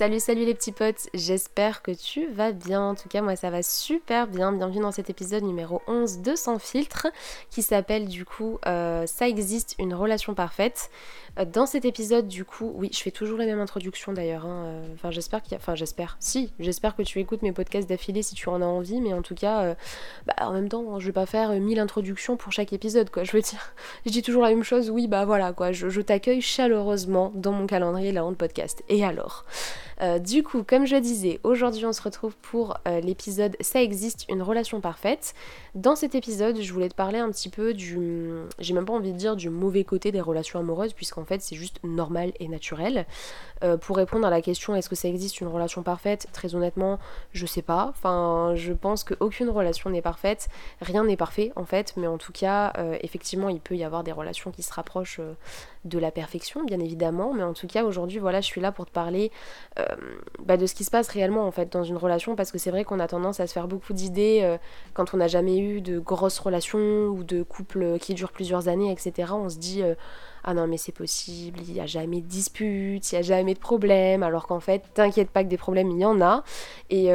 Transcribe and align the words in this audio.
Salut, 0.00 0.18
salut 0.18 0.46
les 0.46 0.54
petits 0.54 0.72
potes, 0.72 1.10
j'espère 1.12 1.82
que 1.82 1.90
tu 1.90 2.26
vas 2.28 2.52
bien. 2.52 2.80
En 2.80 2.94
tout 2.94 3.10
cas, 3.10 3.20
moi 3.20 3.36
ça 3.36 3.50
va 3.50 3.62
super 3.62 4.28
bien. 4.28 4.50
Bienvenue 4.50 4.80
dans 4.80 4.92
cet 4.92 5.10
épisode 5.10 5.42
numéro 5.42 5.82
11 5.88 6.22
de 6.22 6.36
Sans 6.36 6.58
filtre 6.58 7.08
qui 7.50 7.60
s'appelle 7.60 8.08
du 8.08 8.24
coup 8.24 8.58
euh, 8.64 9.04
Ça 9.04 9.28
existe 9.28 9.74
une 9.78 9.92
relation 9.92 10.32
parfaite. 10.32 10.88
Euh, 11.38 11.44
dans 11.44 11.66
cet 11.66 11.84
épisode, 11.84 12.28
du 12.28 12.46
coup, 12.46 12.72
oui, 12.76 12.88
je 12.94 12.98
fais 12.98 13.10
toujours 13.10 13.36
la 13.36 13.44
même 13.44 13.60
introduction 13.60 14.14
d'ailleurs. 14.14 14.46
Hein, 14.46 14.64
euh, 14.64 14.94
enfin, 14.94 15.10
j'espère 15.10 15.42
qu'il 15.42 15.52
y 15.52 15.54
a. 15.56 15.58
Enfin, 15.58 15.74
j'espère. 15.74 16.16
Si, 16.18 16.50
j'espère 16.58 16.96
que 16.96 17.02
tu 17.02 17.20
écoutes 17.20 17.42
mes 17.42 17.52
podcasts 17.52 17.86
d'affilée 17.86 18.22
si 18.22 18.34
tu 18.34 18.48
en 18.48 18.62
as 18.62 18.64
envie, 18.64 19.02
mais 19.02 19.12
en 19.12 19.20
tout 19.20 19.34
cas, 19.34 19.76
bah, 20.26 20.32
en 20.38 20.54
même 20.54 20.70
temps, 20.70 20.98
je 20.98 21.04
vais 21.04 21.12
pas 21.12 21.26
faire 21.26 21.50
mille 21.60 21.78
introductions 21.78 22.38
pour 22.38 22.52
chaque 22.52 22.72
épisode, 22.72 23.10
quoi. 23.10 23.24
Je 23.24 23.32
veux 23.32 23.42
dire, 23.42 23.74
je 24.06 24.12
dis 24.12 24.22
toujours 24.22 24.44
la 24.44 24.48
même 24.48 24.64
chose, 24.64 24.88
oui, 24.88 25.08
bah 25.08 25.26
voilà, 25.26 25.52
quoi. 25.52 25.72
Je, 25.72 26.00
t'accueille 26.00 26.40
chaleureusement 26.40 27.32
dans 27.34 27.52
mon 27.52 27.66
calendrier 27.66 28.12
la 28.12 28.24
honte 28.24 28.38
podcast. 28.38 28.82
Et 28.88 29.04
alors? 29.04 29.44
Euh, 30.02 30.18
du 30.18 30.42
coup, 30.42 30.62
comme 30.62 30.86
je 30.86 30.96
disais, 30.96 31.40
aujourd'hui 31.44 31.84
on 31.84 31.92
se 31.92 32.00
retrouve 32.00 32.34
pour 32.36 32.78
euh, 32.88 33.00
l'épisode 33.00 33.56
Ça 33.60 33.82
existe 33.82 34.26
une 34.28 34.42
relation 34.42 34.80
parfaite. 34.80 35.34
Dans 35.74 35.94
cet 35.94 36.14
épisode, 36.14 36.60
je 36.60 36.72
voulais 36.72 36.88
te 36.88 36.94
parler 36.94 37.18
un 37.18 37.30
petit 37.30 37.50
peu 37.50 37.74
du. 37.74 38.30
J'ai 38.58 38.72
même 38.72 38.86
pas 38.86 38.94
envie 38.94 39.12
de 39.12 39.18
dire 39.18 39.36
du 39.36 39.50
mauvais 39.50 39.84
côté 39.84 40.10
des 40.10 40.20
relations 40.20 40.58
amoureuses, 40.58 40.94
puisqu'en 40.94 41.24
fait 41.24 41.42
c'est 41.42 41.56
juste 41.56 41.80
normal 41.84 42.32
et 42.40 42.48
naturel. 42.48 43.06
Euh, 43.62 43.76
pour 43.76 43.96
répondre 43.96 44.26
à 44.26 44.30
la 44.30 44.40
question 44.40 44.74
est-ce 44.74 44.88
que 44.88 44.96
ça 44.96 45.08
existe 45.08 45.40
une 45.40 45.48
relation 45.48 45.82
parfaite? 45.82 46.28
Très 46.32 46.54
honnêtement, 46.54 46.98
je 47.32 47.44
sais 47.44 47.62
pas. 47.62 47.86
Enfin, 47.90 48.54
je 48.56 48.72
pense 48.72 49.04
qu'aucune 49.04 49.50
relation 49.50 49.90
n'est 49.90 50.02
parfaite. 50.02 50.48
Rien 50.80 51.04
n'est 51.04 51.16
parfait 51.16 51.52
en 51.56 51.66
fait, 51.66 51.94
mais 51.96 52.06
en 52.06 52.16
tout 52.16 52.32
cas, 52.32 52.72
effectivement, 53.02 53.48
il 53.48 53.60
peut 53.60 53.76
y 53.76 53.84
avoir 53.84 54.02
des 54.02 54.12
relations 54.12 54.50
qui 54.50 54.62
se 54.62 54.72
rapprochent 54.72 55.20
de 55.84 55.98
la 55.98 56.10
perfection, 56.10 56.64
bien 56.64 56.80
évidemment. 56.80 57.32
Mais 57.32 57.42
en 57.42 57.54
tout 57.54 57.66
cas, 57.66 57.84
aujourd'hui, 57.84 58.18
voilà, 58.18 58.40
je 58.40 58.46
suis 58.46 58.60
là 58.60 58.72
pour 58.72 58.86
te 58.86 58.90
parler 58.90 59.30
euh, 59.78 59.84
bah, 60.44 60.56
de 60.56 60.66
ce 60.66 60.74
qui 60.74 60.84
se 60.84 60.90
passe 60.90 61.08
réellement 61.08 61.46
en 61.46 61.50
fait 61.50 61.72
dans 61.72 61.84
une 61.84 61.96
relation 61.96 62.36
parce 62.36 62.50
que 62.52 62.58
c'est 62.58 62.70
vrai 62.70 62.84
qu'on 62.84 63.00
a 63.00 63.08
tendance 63.08 63.40
à 63.40 63.46
se 63.46 63.52
faire 63.52 63.68
beaucoup 63.68 63.92
d'idées 63.92 64.40
euh, 64.42 64.58
quand 64.94 65.14
on 65.14 65.18
n'a 65.18 65.28
jamais 65.28 65.58
eu 65.58 65.80
de 65.80 65.98
grosses 65.98 66.38
relations 66.38 67.06
ou 67.06 67.24
de 67.24 67.42
couples 67.42 67.98
qui 67.98 68.14
durent 68.14 68.32
plusieurs 68.32 68.68
années, 68.68 68.92
etc. 68.92 69.32
On 69.32 69.48
se 69.48 69.58
dit 69.58 69.82
euh, 69.82 69.94
ah 70.44 70.54
non 70.54 70.66
mais 70.66 70.76
c'est 70.76 70.92
possible, 70.92 71.60
il 71.66 71.74
n'y 71.74 71.80
a 71.80 71.86
jamais 71.86 72.20
de 72.20 72.26
dispute, 72.26 73.10
il 73.10 73.14
n'y 73.14 73.18
a 73.18 73.22
jamais 73.22 73.54
de 73.54 73.58
problème, 73.58 74.22
alors 74.22 74.46
qu'en 74.46 74.60
fait 74.60 74.82
t'inquiète 74.94 75.30
pas 75.30 75.44
que 75.44 75.48
des 75.48 75.58
problèmes 75.58 75.90
il 75.90 75.98
y 75.98 76.04
en 76.04 76.20
a. 76.20 76.44
Et 76.90 77.10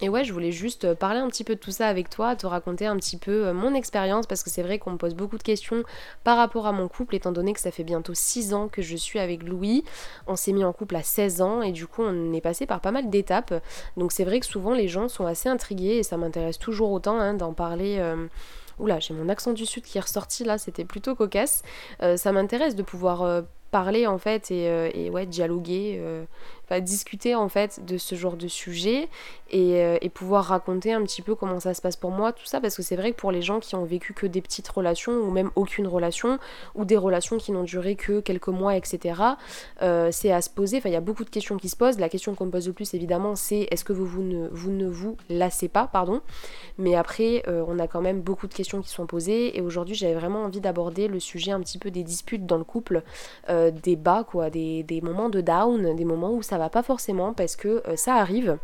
et 0.00 0.08
ouais, 0.08 0.22
je 0.22 0.32
voulais 0.32 0.52
juste 0.52 0.84
euh, 0.84 0.94
parler 0.94 1.18
un 1.18 1.28
petit 1.28 1.42
peu 1.42 1.56
de 1.56 1.60
tout 1.60 1.72
ça 1.72 1.88
avec 1.88 2.08
toi, 2.08 2.36
te 2.36 2.46
raconter 2.46 2.86
un 2.86 2.96
petit 2.96 3.16
peu 3.16 3.48
euh, 3.48 3.52
mon 3.52 3.74
expérience, 3.74 4.26
parce 4.26 4.44
que 4.44 4.50
c'est 4.50 4.62
vrai 4.62 4.78
qu'on 4.78 4.92
me 4.92 4.96
pose 4.96 5.14
beaucoup 5.14 5.38
de 5.38 5.42
questions 5.42 5.82
par 6.22 6.36
rapport 6.36 6.66
à 6.66 6.72
mon 6.72 6.86
couple, 6.86 7.16
étant 7.16 7.32
donné 7.32 7.52
que 7.52 7.60
ça 7.60 7.72
fait 7.72 7.82
bientôt 7.82 8.14
6 8.14 8.54
ans 8.54 8.68
que 8.68 8.80
je 8.80 8.96
suis 8.96 9.18
avec 9.18 9.42
Louis. 9.42 9.84
On 10.28 10.36
s'est 10.36 10.52
mis 10.52 10.64
en 10.64 10.72
couple 10.72 10.94
à 10.96 11.02
16 11.02 11.40
ans, 11.42 11.62
et 11.62 11.72
du 11.72 11.86
coup 11.88 12.02
on 12.02 12.32
est 12.32 12.40
passé 12.40 12.64
par 12.64 12.80
pas 12.80 12.92
mal 12.92 13.10
d'étapes. 13.10 13.54
Donc 13.96 14.12
c'est 14.12 14.24
vrai 14.24 14.38
que 14.38 14.46
souvent 14.46 14.72
les 14.72 14.86
gens 14.86 15.08
sont 15.08 15.26
assez 15.26 15.48
intrigués, 15.48 15.96
et 15.96 16.02
ça 16.04 16.16
m'intéresse 16.16 16.58
toujours 16.58 16.92
autant 16.92 17.18
hein, 17.18 17.34
d'en 17.34 17.52
parler. 17.52 17.96
Euh, 17.98 18.26
Oula, 18.78 19.00
j'ai 19.00 19.14
mon 19.14 19.28
accent 19.28 19.52
du 19.52 19.66
sud 19.66 19.82
qui 19.82 19.98
est 19.98 20.02
ressorti 20.02 20.44
là, 20.44 20.56
c'était 20.56 20.84
plutôt 20.84 21.16
cocasse. 21.16 21.64
ça 22.14 22.30
m'intéresse 22.30 22.76
de 22.76 22.84
pouvoir 22.84 23.42
parler 23.72 24.06
en 24.06 24.18
fait 24.18 24.52
et, 24.52 24.66
et 24.94 25.10
ouais, 25.10 25.26
dialoguer 25.26 26.00
discuter 26.80 27.34
en 27.34 27.48
fait 27.48 27.84
de 27.84 27.98
ce 27.98 28.14
genre 28.14 28.36
de 28.36 28.48
sujet 28.48 29.08
euh, 29.54 29.98
et, 30.02 30.08
pouvoir 30.10 30.44
raconter 30.46 30.92
un 30.92 31.02
petit 31.02 31.22
peu 31.22 31.34
comment 31.34 31.60
ça 31.60 31.72
se 31.72 31.80
passe 31.80 31.96
pour 31.96 32.10
moi, 32.10 32.32
tout 32.32 32.44
ça, 32.44 32.60
parce 32.60 32.76
que 32.76 32.82
c'est 32.82 32.96
vrai 32.96 33.12
que 33.12 33.16
pour 33.16 33.30
les 33.30 33.40
gens 33.40 33.60
qui 33.60 33.76
ont 33.76 33.84
vécu 33.84 34.12
que 34.12 34.26
des 34.26 34.42
petites 34.42 34.68
relations 34.68 35.12
ou 35.12 35.30
même 35.30 35.50
aucune 35.54 35.86
relation 35.86 36.38
ou 36.74 36.84
des 36.84 36.96
relations 36.96 37.38
qui 37.38 37.52
n'ont 37.52 37.62
duré 37.62 37.94
que 37.94 38.20
quelques 38.20 38.48
mois, 38.48 38.76
etc., 38.76 39.20
euh, 39.82 40.08
c'est 40.12 40.32
à 40.32 40.42
se 40.42 40.50
poser. 40.50 40.78
Enfin, 40.78 40.88
il 40.88 40.92
y 40.92 40.96
a 40.96 41.00
beaucoup 41.00 41.24
de 41.24 41.30
questions 41.30 41.56
qui 41.56 41.68
se 41.68 41.76
posent. 41.76 41.98
La 41.98 42.08
question 42.08 42.34
qu'on 42.34 42.46
me 42.46 42.50
pose 42.50 42.66
le 42.66 42.72
plus, 42.72 42.92
évidemment, 42.94 43.36
c'est 43.36 43.68
est-ce 43.70 43.84
que 43.84 43.92
vous, 43.92 44.06
vous, 44.06 44.22
ne, 44.22 44.48
vous 44.50 44.70
ne 44.70 44.86
vous 44.86 45.16
lassez 45.30 45.68
pas, 45.68 45.86
pardon? 45.86 46.20
Mais 46.76 46.94
après, 46.94 47.42
euh, 47.48 47.64
on 47.68 47.78
a 47.78 47.86
quand 47.86 48.02
même 48.02 48.20
beaucoup 48.20 48.48
de 48.48 48.54
questions 48.54 48.82
qui 48.82 48.90
sont 48.90 49.06
posées 49.06 49.56
et 49.56 49.62
aujourd'hui, 49.62 49.94
j'avais 49.94 50.14
vraiment 50.14 50.44
envie 50.44 50.60
d'aborder 50.60 51.08
le 51.08 51.20
sujet 51.20 51.52
un 51.52 51.60
petit 51.60 51.78
peu 51.78 51.90
des 51.90 52.02
disputes 52.02 52.44
dans 52.44 52.58
le 52.58 52.64
couple, 52.64 53.02
des 53.48 53.96
bas, 53.96 54.24
quoi, 54.24 54.50
des, 54.50 54.82
des 54.82 55.00
moments 55.00 55.28
de 55.28 55.40
down, 55.40 55.94
des 55.94 56.04
moments 56.04 56.32
où 56.32 56.42
ça 56.42 56.57
va 56.58 56.70
pas 56.70 56.82
forcément 56.82 57.32
parce 57.32 57.56
que 57.56 57.82
euh, 57.86 57.96
ça 57.96 58.16
arrive. 58.16 58.58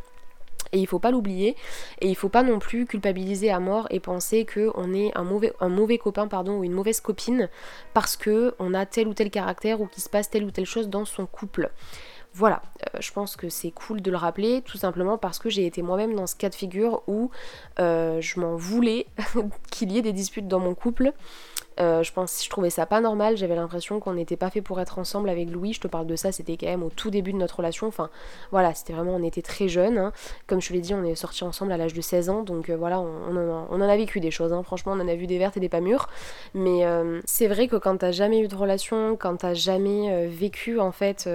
Et 0.73 0.79
il 0.79 0.87
faut 0.87 0.99
pas 0.99 1.11
l'oublier. 1.11 1.57
Et 2.01 2.09
il 2.09 2.17
faut 2.17 2.29
pas 2.29 2.43
non 2.43 2.59
plus 2.59 2.87
culpabiliser 2.87 3.51
à 3.51 3.61
mort 3.61 3.87
et 3.91 4.01
penser 4.01 4.45
qu'on 4.45 4.93
est 4.93 5.17
un 5.17 5.23
mauvais, 5.23 5.53
un 5.61 5.69
mauvais 5.69 5.99
copain 5.99 6.27
pardon, 6.27 6.59
ou 6.59 6.65
une 6.65 6.73
mauvaise 6.73 7.01
copine 7.01 7.49
parce 7.93 8.17
que 8.17 8.55
on 8.59 8.75
a 8.75 8.85
tel 8.87 9.07
ou 9.07 9.15
tel 9.15 9.31
caractère 9.31 9.81
ou 9.81 9.87
qu'il 9.87 10.03
se 10.03 10.09
passe 10.09 10.31
telle 10.31 10.45
ou 10.45 10.51
telle 10.51 10.67
chose 10.67 10.89
dans 10.89 11.05
son 11.05 11.27
couple. 11.27 11.71
Voilà, 12.37 12.63
euh, 12.83 12.99
je 13.01 13.13
pense 13.13 13.37
que 13.37 13.49
c'est 13.49 13.71
cool 13.71 14.03
de 14.03 14.11
le 14.11 14.17
rappeler, 14.17 14.61
tout 14.63 14.77
simplement 14.77 15.17
parce 15.17 15.39
que 15.39 15.49
j'ai 15.49 15.67
été 15.67 15.83
moi-même 15.83 16.17
dans 16.17 16.27
ce 16.27 16.35
cas 16.35 16.49
de 16.49 16.55
figure 16.57 17.05
où 17.07 17.31
euh, 17.79 18.21
je 18.21 18.41
m'en 18.41 18.57
voulais 18.57 19.07
qu'il 19.71 19.93
y 19.93 19.99
ait 19.99 20.03
des 20.03 20.13
disputes 20.13 20.49
dans 20.49 20.59
mon 20.59 20.75
couple. 20.75 21.13
Euh, 21.81 22.03
je 22.03 22.13
pense, 22.13 22.45
je 22.45 22.49
trouvais 22.51 22.71
ça 22.71 22.87
pas 22.87 23.01
normal. 23.01 23.37
J'avais 23.37 23.57
l'impression 23.57 24.01
qu'on 24.01 24.15
n'était 24.15 24.37
pas 24.37 24.51
fait 24.51 24.63
pour 24.63 24.81
être 24.81 24.99
ensemble 24.99 25.29
avec 25.29 25.51
Louis. 25.51 25.73
Je 25.73 25.81
te 25.81 25.89
parle 25.89 26.07
de 26.07 26.17
ça, 26.17 26.33
c'était 26.33 26.57
quand 26.57 26.67
même 26.67 26.83
au 26.83 26.91
tout 26.91 27.11
début 27.11 27.33
de 27.33 27.39
notre 27.39 27.57
relation. 27.57 27.87
Enfin, 27.87 28.11
voilà, 28.51 28.75
c'était 28.75 28.93
vraiment, 28.93 29.15
on 29.15 29.23
était 29.23 29.43
très 29.43 29.69
jeunes. 29.69 29.99
Hein. 29.99 30.13
Comme 30.47 30.61
je 30.61 30.69
te 30.69 30.73
l'ai 30.73 30.81
dit, 30.81 30.95
on 30.95 31.05
est 31.05 31.15
sortis 31.15 31.45
ensemble 31.45 31.73
à 31.73 31.77
l'âge 31.77 31.95
de 31.95 32.01
16 32.01 32.29
ans. 32.31 32.43
Donc 32.43 32.71
euh, 32.71 32.77
voilà, 32.77 33.01
on, 33.01 33.37
en 33.37 33.81
a, 33.81 33.97
vécu 33.97 34.21
des 34.21 34.31
choses. 34.31 34.53
Hein. 34.53 34.63
Franchement, 34.63 34.93
on 34.93 35.01
en 35.01 35.09
a 35.09 35.15
vu 35.15 35.27
des 35.27 35.39
vertes 35.39 35.57
et 35.57 35.61
des 35.61 35.69
pas 35.69 35.81
mûres. 35.81 36.09
Mais 36.55 36.85
euh, 36.85 37.21
c'est 37.25 37.49
vrai 37.49 37.69
que 37.69 37.77
quand 37.77 37.99
t'as 37.99 38.13
jamais 38.13 38.41
eu 38.41 38.49
de 38.49 38.57
relation, 38.57 39.17
quand 39.17 39.37
t'as 39.37 39.55
jamais 39.55 40.27
vécu 40.27 40.81
en 40.81 40.93
fait 40.93 41.29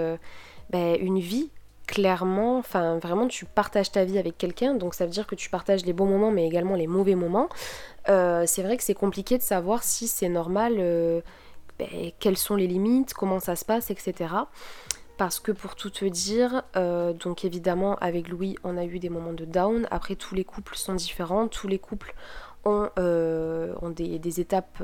ben, 0.70 0.98
une 1.00 1.20
vie, 1.20 1.50
clairement, 1.90 2.60
enfin 2.60 3.00
vraiment 3.00 3.28
tu 3.28 3.46
partages 3.46 3.92
ta 3.92 4.06
vie 4.06 4.20
avec 4.20 4.38
quelqu'un, 4.38 4.76
donc 4.76 4.94
ça 4.94 5.06
veut 5.06 5.12
dire 5.12 5.26
que 5.26 5.34
tu 5.34 5.50
partages 5.50 5.84
les 5.86 5.94
bons 5.94 6.06
moments 6.06 6.30
mais 6.30 6.46
également 6.46 6.76
les 6.76 6.86
mauvais 6.86 7.16
moments. 7.16 7.50
Euh, 8.10 8.44
c'est 8.46 8.62
vrai 8.62 8.78
que 8.78 8.84
c'est 8.84 8.94
compliqué 8.94 9.40
de 9.40 9.42
savoir 9.42 9.82
si 9.82 10.08
c'est 10.08 10.30
normal, 10.30 10.76
euh, 10.78 11.22
ben, 11.80 11.88
quelles 12.20 12.38
sont 12.38 12.56
les 12.56 12.68
limites, 12.68 13.16
comment 13.16 13.40
ça 13.40 13.56
se 13.56 13.66
passe, 13.66 13.90
etc. 13.90 14.36
Parce 15.18 15.40
que 15.40 15.52
pour 15.52 15.76
tout 15.76 15.90
te 15.90 16.06
dire, 16.06 16.62
euh, 16.76 17.12
donc 17.12 17.44
évidemment 17.44 17.96
avec 17.96 18.30
Louis 18.30 18.56
on 18.64 18.78
a 18.78 18.86
eu 18.86 19.00
des 19.00 19.10
moments 19.10 19.34
de 19.34 19.46
down, 19.46 19.88
après 19.90 20.16
tous 20.16 20.36
les 20.36 20.44
couples 20.44 20.76
sont 20.76 20.94
différents, 20.94 21.48
tous 21.48 21.68
les 21.68 21.80
couples 21.80 22.14
ont, 22.66 22.90
euh, 22.98 23.74
des, 23.92 24.40
étapes 24.40 24.82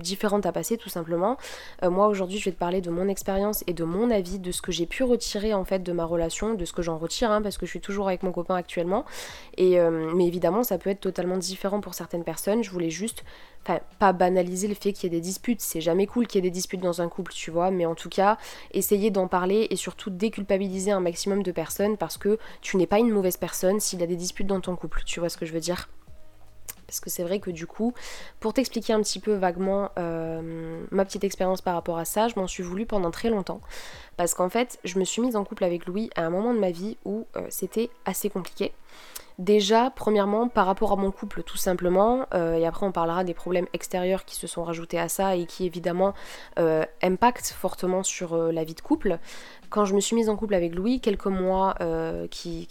différentes 0.00 0.46
à 0.46 0.52
passer 0.52 0.76
tout 0.76 0.88
simplement. 0.88 1.36
Euh, 1.82 1.90
moi 1.90 2.08
aujourd'hui 2.08 2.38
je 2.38 2.44
vais 2.46 2.52
te 2.52 2.58
parler 2.58 2.80
de 2.80 2.90
mon 2.90 3.08
expérience 3.08 3.64
et 3.66 3.72
de 3.72 3.84
mon 3.84 4.10
avis, 4.10 4.38
de 4.38 4.50
ce 4.52 4.62
que 4.62 4.72
j'ai 4.72 4.86
pu 4.86 5.04
retirer 5.04 5.54
en 5.54 5.64
fait 5.64 5.82
de 5.82 5.92
ma 5.92 6.04
relation, 6.04 6.54
de 6.54 6.64
ce 6.64 6.72
que 6.72 6.82
j'en 6.82 6.98
retire 6.98 7.30
hein, 7.30 7.42
parce 7.42 7.58
que 7.58 7.66
je 7.66 7.70
suis 7.70 7.80
toujours 7.80 8.08
avec 8.08 8.22
mon 8.22 8.32
copain 8.32 8.56
actuellement. 8.56 9.04
Et, 9.56 9.78
euh, 9.78 10.12
mais 10.14 10.26
évidemment 10.26 10.62
ça 10.62 10.78
peut 10.78 10.90
être 10.90 11.00
totalement 11.00 11.36
différent 11.36 11.80
pour 11.80 11.94
certaines 11.94 12.24
personnes. 12.24 12.62
Je 12.62 12.70
voulais 12.70 12.90
juste 12.90 13.24
pas 13.98 14.12
banaliser 14.12 14.68
le 14.68 14.74
fait 14.74 14.92
qu'il 14.92 15.04
y 15.04 15.06
ait 15.06 15.18
des 15.18 15.20
disputes, 15.20 15.60
c'est 15.60 15.80
jamais 15.80 16.06
cool 16.06 16.26
qu'il 16.26 16.38
y 16.38 16.46
ait 16.46 16.50
des 16.50 16.54
disputes 16.54 16.80
dans 16.80 17.02
un 17.02 17.08
couple, 17.08 17.32
tu 17.32 17.50
vois, 17.50 17.70
mais 17.70 17.86
en 17.86 17.94
tout 17.94 18.08
cas, 18.08 18.38
essayer 18.72 19.10
d'en 19.10 19.26
parler 19.26 19.66
et 19.70 19.76
surtout 19.76 20.10
déculpabiliser 20.10 20.92
un 20.92 21.00
maximum 21.00 21.42
de 21.42 21.52
personnes 21.52 21.96
parce 21.96 22.16
que 22.16 22.38
tu 22.60 22.76
n'es 22.76 22.86
pas 22.86 22.98
une 22.98 23.10
mauvaise 23.10 23.36
personne 23.36 23.80
s'il 23.80 24.00
y 24.00 24.04
a 24.04 24.06
des 24.06 24.16
disputes 24.16 24.46
dans 24.46 24.60
ton 24.60 24.76
couple, 24.76 25.02
tu 25.04 25.20
vois 25.20 25.28
ce 25.28 25.36
que 25.36 25.46
je 25.46 25.52
veux 25.52 25.60
dire? 25.60 25.88
Parce 26.86 27.00
que 27.00 27.10
c'est 27.10 27.22
vrai 27.22 27.40
que 27.40 27.50
du 27.50 27.66
coup, 27.66 27.94
pour 28.40 28.52
t'expliquer 28.52 28.92
un 28.92 29.00
petit 29.00 29.20
peu 29.20 29.34
vaguement 29.34 29.90
euh, 29.98 30.84
ma 30.90 31.04
petite 31.04 31.24
expérience 31.24 31.60
par 31.60 31.74
rapport 31.74 31.98
à 31.98 32.04
ça, 32.04 32.28
je 32.28 32.38
m'en 32.38 32.46
suis 32.46 32.62
voulu 32.62 32.86
pendant 32.86 33.10
très 33.10 33.28
longtemps. 33.28 33.60
Parce 34.16 34.34
qu'en 34.34 34.48
fait, 34.48 34.78
je 34.84 34.98
me 34.98 35.04
suis 35.04 35.20
mise 35.20 35.36
en 35.36 35.44
couple 35.44 35.64
avec 35.64 35.86
Louis 35.86 36.10
à 36.16 36.24
un 36.24 36.30
moment 36.30 36.54
de 36.54 36.58
ma 36.58 36.70
vie 36.70 36.96
où 37.04 37.26
euh, 37.36 37.42
c'était 37.50 37.90
assez 38.04 38.30
compliqué. 38.30 38.72
Déjà, 39.38 39.90
premièrement, 39.94 40.48
par 40.48 40.64
rapport 40.64 40.92
à 40.92 40.96
mon 40.96 41.10
couple, 41.10 41.42
tout 41.42 41.58
simplement, 41.58 42.24
euh, 42.32 42.54
et 42.54 42.66
après 42.66 42.86
on 42.86 42.92
parlera 42.92 43.22
des 43.22 43.34
problèmes 43.34 43.66
extérieurs 43.74 44.24
qui 44.24 44.34
se 44.34 44.46
sont 44.46 44.64
rajoutés 44.64 44.98
à 44.98 45.10
ça 45.10 45.36
et 45.36 45.44
qui 45.44 45.66
évidemment 45.66 46.14
impactent 47.02 47.48
fortement 47.48 48.02
sur 48.02 48.34
la 48.34 48.64
vie 48.64 48.72
de 48.72 48.80
couple 48.80 49.18
quand 49.70 49.84
je 49.84 49.94
me 49.94 50.00
suis 50.00 50.14
mise 50.16 50.28
en 50.28 50.36
couple 50.36 50.54
avec 50.54 50.74
Louis, 50.74 51.00
quelques 51.00 51.26
mois, 51.26 51.74
euh, 51.80 52.26
qui, 52.28 52.68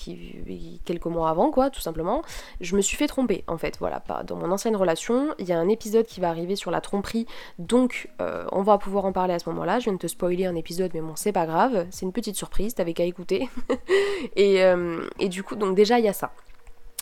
quelques 0.85 1.05
mois 1.05 1.29
avant, 1.29 1.51
quoi, 1.51 1.69
tout 1.69 1.81
simplement, 1.81 2.21
je 2.61 2.75
me 2.75 2.81
suis 2.81 2.97
fait 2.97 3.07
tromper, 3.07 3.43
en 3.47 3.57
fait, 3.57 3.77
voilà, 3.79 3.99
pas 3.99 4.23
dans 4.23 4.35
mon 4.35 4.51
ancienne 4.51 4.75
relation. 4.75 5.33
Il 5.39 5.47
y 5.47 5.53
a 5.53 5.59
un 5.59 5.69
épisode 5.69 6.05
qui 6.05 6.19
va 6.19 6.29
arriver 6.29 6.55
sur 6.55 6.71
la 6.71 6.81
tromperie, 6.81 7.25
donc 7.59 8.09
euh, 8.21 8.45
on 8.51 8.61
va 8.61 8.77
pouvoir 8.77 9.05
en 9.05 9.11
parler 9.11 9.33
à 9.33 9.39
ce 9.39 9.49
moment-là. 9.49 9.79
Je 9.79 9.85
viens 9.85 9.93
de 9.93 9.97
te 9.97 10.07
spoiler 10.07 10.45
un 10.45 10.55
épisode, 10.55 10.91
mais 10.93 11.01
bon, 11.01 11.13
c'est 11.15 11.31
pas 11.31 11.45
grave, 11.45 11.85
c'est 11.91 12.05
une 12.05 12.13
petite 12.13 12.35
surprise, 12.35 12.75
t'avais 12.75 12.93
qu'à 12.93 13.05
écouter. 13.05 13.49
et, 14.35 14.63
euh, 14.63 15.07
et 15.19 15.29
du 15.29 15.43
coup, 15.43 15.55
donc 15.55 15.75
déjà, 15.75 15.99
il 15.99 16.05
y 16.05 16.09
a 16.09 16.13
ça. 16.13 16.31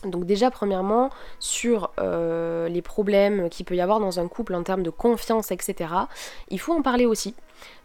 Donc 0.05 0.25
déjà 0.25 0.51
premièrement 0.51 1.11
sur 1.39 1.91
les 1.97 2.81
problèmes 2.81 3.47
qu'il 3.47 3.65
peut 3.65 3.77
y 3.77 3.79
avoir 3.79 4.01
dans 4.01 4.19
un 4.19 4.27
couple 4.27 4.53
en 4.53 4.61
termes 4.61 4.83
de 4.83 4.89
confiance, 4.89 5.49
etc. 5.51 5.93
Il 6.49 6.59
faut 6.59 6.73
en 6.73 6.81
parler 6.81 7.05
aussi 7.05 7.35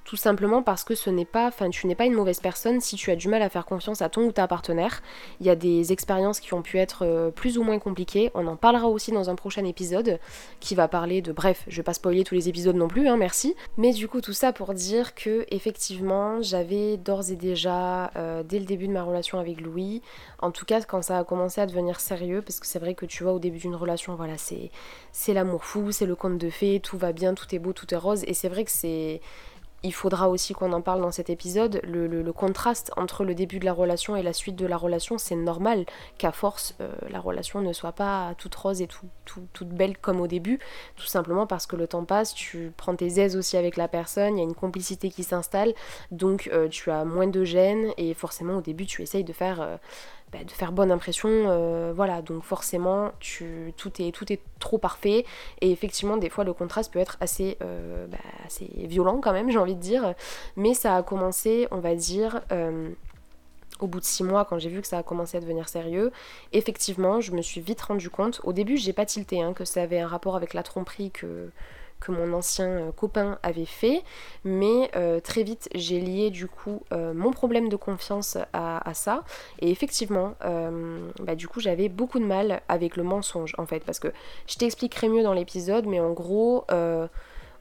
tout 0.08 0.16
simplement 0.16 0.62
parce 0.62 0.84
que 0.84 0.94
ce 0.94 1.10
n'est 1.10 1.26
pas, 1.26 1.48
enfin 1.48 1.68
tu 1.68 1.86
n'es 1.86 1.94
pas 1.94 2.06
une 2.06 2.14
mauvaise 2.14 2.40
personne 2.40 2.80
si 2.80 2.96
tu 2.96 3.10
as 3.10 3.16
du 3.16 3.28
mal 3.28 3.42
à 3.42 3.50
faire 3.50 3.66
confiance 3.66 4.00
à 4.00 4.08
ton 4.08 4.22
ou 4.22 4.32
ta 4.32 4.48
partenaire. 4.48 5.02
Il 5.38 5.46
y 5.46 5.50
a 5.50 5.54
des 5.54 5.92
expériences 5.92 6.40
qui 6.40 6.54
ont 6.54 6.62
pu 6.62 6.78
être 6.78 7.04
euh, 7.04 7.30
plus 7.30 7.58
ou 7.58 7.62
moins 7.62 7.78
compliquées, 7.78 8.30
on 8.32 8.46
en 8.46 8.56
parlera 8.56 8.88
aussi 8.88 9.12
dans 9.12 9.28
un 9.28 9.34
prochain 9.34 9.66
épisode 9.66 10.18
qui 10.60 10.74
va 10.74 10.88
parler 10.88 11.20
de, 11.20 11.30
bref, 11.30 11.64
je 11.68 11.76
vais 11.76 11.82
pas 11.82 11.92
spoiler 11.92 12.24
tous 12.24 12.34
les 12.34 12.48
épisodes 12.48 12.74
non 12.74 12.88
plus, 12.88 13.06
hein, 13.06 13.18
merci. 13.18 13.54
Mais 13.76 13.92
du 13.92 14.08
coup 14.08 14.22
tout 14.22 14.32
ça 14.32 14.54
pour 14.54 14.72
dire 14.72 15.14
que 15.14 15.44
effectivement 15.50 16.40
j'avais 16.40 16.96
d'ores 16.96 17.30
et 17.30 17.36
déjà, 17.36 18.10
euh, 18.16 18.42
dès 18.42 18.60
le 18.60 18.64
début 18.64 18.88
de 18.88 18.92
ma 18.92 19.02
relation 19.02 19.38
avec 19.38 19.60
Louis, 19.60 20.00
en 20.38 20.52
tout 20.52 20.64
cas 20.64 20.80
quand 20.80 21.02
ça 21.02 21.18
a 21.18 21.24
commencé 21.24 21.60
à 21.60 21.66
devenir 21.66 22.00
sérieux, 22.00 22.40
parce 22.40 22.60
que 22.60 22.66
c'est 22.66 22.78
vrai 22.78 22.94
que 22.94 23.04
tu 23.04 23.24
vois 23.24 23.34
au 23.34 23.38
début 23.38 23.58
d'une 23.58 23.76
relation, 23.76 24.14
voilà, 24.14 24.36
c'est 24.38 25.34
l'amour 25.34 25.66
fou, 25.66 25.92
c'est 25.92 26.06
le 26.06 26.14
conte 26.14 26.38
de 26.38 26.48
fées, 26.48 26.80
tout 26.80 26.96
va 26.96 27.12
bien, 27.12 27.34
tout 27.34 27.54
est 27.54 27.58
beau, 27.58 27.74
tout 27.74 27.92
est 27.92 27.98
rose, 27.98 28.24
et 28.26 28.32
c'est 28.32 28.48
vrai 28.48 28.64
que 28.64 28.70
c'est 28.70 29.20
il 29.82 29.94
faudra 29.94 30.28
aussi 30.28 30.54
qu'on 30.54 30.72
en 30.72 30.80
parle 30.80 31.00
dans 31.00 31.12
cet 31.12 31.30
épisode, 31.30 31.80
le, 31.84 32.32
contraste 32.32 32.92
entre 32.96 33.24
le 33.24 33.34
début 33.34 33.58
de 33.58 33.64
la 33.64 33.72
relation 33.72 34.16
et 34.16 34.22
la 34.22 34.32
suite 34.32 34.56
de 34.56 34.66
la 34.66 34.76
relation, 34.76 35.18
c'est 35.18 35.36
normal 35.36 35.86
qu'à 36.18 36.32
force 36.32 36.74
euh, 36.80 36.92
la 37.10 37.20
relation 37.20 37.60
ne 37.60 37.72
soit 37.72 37.92
pas 37.92 38.34
toute 38.38 38.54
rose 38.54 38.82
et 38.82 38.88
toute 39.24 39.68
belle 39.68 39.96
comme 39.96 40.20
au 40.20 40.26
début, 40.26 40.58
tout 40.96 41.06
simplement 41.06 41.46
parce 41.46 41.66
que 41.66 41.76
le 41.76 41.86
temps 41.86 42.04
passe, 42.04 42.34
tu 42.34 42.72
prends 42.76 42.94
tes 42.94 43.20
aises 43.20 43.36
aussi 43.36 43.56
avec 43.56 43.76
la 43.76 43.88
personne, 43.88 44.36
il 44.36 44.38
y 44.38 44.42
a 44.42 44.44
une 44.44 44.54
complicité 44.54 45.10
qui 45.10 45.22
s'installe, 45.22 45.74
donc 46.10 46.50
euh, 46.52 46.68
tu 46.68 46.90
as 46.90 47.04
moins 47.04 47.26
de 47.26 47.44
gêne 47.44 47.92
et 47.96 48.14
forcément 48.14 48.56
au 48.56 48.60
début 48.60 48.86
tu 48.86 49.02
essayes 49.02 49.24
de 49.24 49.32
faire... 49.32 49.60
Euh, 49.60 49.76
bah, 50.32 50.44
de 50.44 50.50
faire 50.50 50.72
bonne 50.72 50.90
impression, 50.90 51.28
euh, 51.30 51.92
voilà, 51.94 52.22
donc 52.22 52.42
forcément 52.42 53.12
tu, 53.20 53.72
tout, 53.76 53.90
est, 54.00 54.12
tout 54.12 54.30
est 54.32 54.40
trop 54.58 54.78
parfait. 54.78 55.24
Et 55.60 55.70
effectivement 55.70 56.16
des 56.16 56.28
fois 56.28 56.44
le 56.44 56.52
contraste 56.52 56.92
peut 56.92 56.98
être 56.98 57.16
assez, 57.20 57.56
euh, 57.62 58.06
bah, 58.06 58.18
violent 58.76 59.20
quand 59.22 59.32
même 59.32 59.50
j'ai 59.50 59.58
envie 59.58 59.74
de 59.74 59.80
dire, 59.80 60.14
mais 60.56 60.74
ça 60.74 60.96
a 60.96 61.02
commencé 61.02 61.68
on 61.70 61.78
va 61.78 61.94
dire 61.94 62.42
euh, 62.52 62.90
au 63.80 63.86
bout 63.86 64.00
de 64.00 64.04
six 64.04 64.24
mois, 64.24 64.44
quand 64.44 64.58
j'ai 64.58 64.70
vu 64.70 64.80
que 64.80 64.88
ça 64.88 64.98
a 64.98 65.02
commencé 65.02 65.36
à 65.36 65.40
devenir 65.40 65.68
sérieux, 65.68 66.10
effectivement, 66.52 67.20
je 67.20 67.30
me 67.32 67.42
suis 67.42 67.60
vite 67.60 67.80
rendu 67.80 68.10
compte. 68.10 68.40
Au 68.42 68.52
début, 68.52 68.76
j'ai 68.76 68.92
pas 68.92 69.06
tilté 69.06 69.40
hein, 69.40 69.52
que 69.52 69.64
ça 69.64 69.82
avait 69.82 70.00
un 70.00 70.08
rapport 70.08 70.34
avec 70.34 70.52
la 70.52 70.64
tromperie 70.64 71.12
que, 71.12 71.50
que 72.00 72.12
mon 72.12 72.32
ancien 72.32 72.68
euh, 72.68 72.92
copain 72.92 73.38
avait 73.42 73.64
fait, 73.64 74.02
mais 74.44 74.90
euh, 74.96 75.20
très 75.20 75.42
vite 75.42 75.68
j'ai 75.74 76.00
lié 76.00 76.30
du 76.30 76.46
coup 76.46 76.82
euh, 76.92 77.12
mon 77.14 77.30
problème 77.30 77.68
de 77.68 77.76
confiance 77.76 78.38
à, 78.52 78.94
ça, 78.94 79.24
et 79.60 79.70
effectivement, 79.70 80.34
bah, 81.20 81.34
du 81.34 81.48
coup 81.48 81.60
j'avais 81.60 81.88
beaucoup 81.88 82.18
de 82.18 82.24
mal 82.24 82.62
avec 82.68 82.96
le 82.96 83.02
mensonge 83.02 83.54
en 83.58 83.66
fait, 83.66 83.84
parce 83.84 83.98
que 83.98 84.08
je 84.46 84.56
t'expliquerai 84.56 85.08
mieux 85.08 85.22
dans 85.22 85.34
l'épisode, 85.34 85.86
mais 85.86 86.00
en 86.00 86.12
gros 86.12 86.64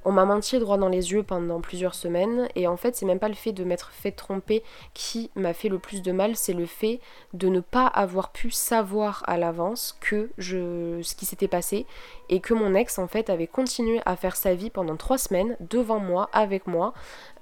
on 0.07 0.13
m'a 0.13 0.23
menti 0.23 0.57
droit 0.57 0.77
dans 0.77 0.87
les 0.87 1.11
yeux 1.11 1.21
pendant 1.21 1.59
plusieurs 1.59 1.93
semaines 1.93 2.47
et 2.55 2.65
en 2.65 2.77
fait 2.77 2.95
c'est 2.95 3.05
même 3.05 3.19
pas 3.19 3.27
le 3.27 3.33
fait 3.35 3.51
de 3.51 3.65
m'être 3.65 3.91
fait 3.91 4.11
tromper 4.11 4.63
qui 4.93 5.29
m'a 5.35 5.53
fait 5.53 5.67
le 5.67 5.79
plus 5.79 6.01
de 6.01 6.13
mal, 6.13 6.37
c'est 6.37 6.53
le 6.53 6.65
fait 6.65 7.01
de 7.33 7.49
ne 7.49 7.59
pas 7.59 7.87
avoir 7.87 8.31
pu 8.31 8.49
savoir 8.49 9.21
à 9.27 9.37
l'avance 9.37 9.97
que 9.99 10.29
je 10.37 11.01
ce 11.03 11.13
qui 11.13 11.25
s'était 11.25 11.49
passé 11.49 11.85
et 12.29 12.39
que 12.39 12.53
mon 12.53 12.73
ex 12.73 12.99
en 12.99 13.07
fait 13.07 13.29
avait 13.29 13.47
continué 13.47 13.99
à 14.05 14.15
faire 14.15 14.37
sa 14.37 14.55
vie 14.55 14.69
pendant 14.69 14.95
trois 14.95 15.17
semaines 15.17 15.57
devant 15.59 15.99
moi, 15.99 16.29
avec 16.31 16.67
moi. 16.67 16.93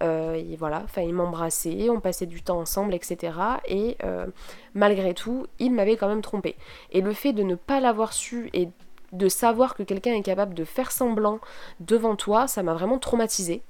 Euh, 0.01 0.33
et 0.33 0.55
voilà, 0.55 0.81
enfin 0.85 1.03
il 1.03 1.13
m'embrassait, 1.13 1.89
on 1.89 1.99
passait 1.99 2.25
du 2.25 2.41
temps 2.41 2.59
ensemble, 2.59 2.95
etc. 2.95 3.37
Et 3.67 3.95
euh, 4.03 4.25
malgré 4.73 5.13
tout, 5.13 5.45
il 5.59 5.71
m'avait 5.71 5.97
quand 5.97 6.07
même 6.07 6.23
trompé. 6.23 6.55
Et 6.91 7.01
le 7.01 7.13
fait 7.13 7.31
de 7.31 7.43
ne 7.43 7.55
pas 7.55 7.79
l'avoir 7.79 8.13
su 8.13 8.49
et 8.53 8.69
de 9.11 9.29
savoir 9.29 9.75
que 9.75 9.83
quelqu'un 9.83 10.13
est 10.13 10.21
capable 10.21 10.53
de 10.53 10.63
faire 10.63 10.91
semblant 10.91 11.39
devant 11.79 12.15
toi, 12.15 12.47
ça 12.47 12.63
m'a 12.63 12.73
vraiment 12.73 12.99
traumatisée. 12.99 13.61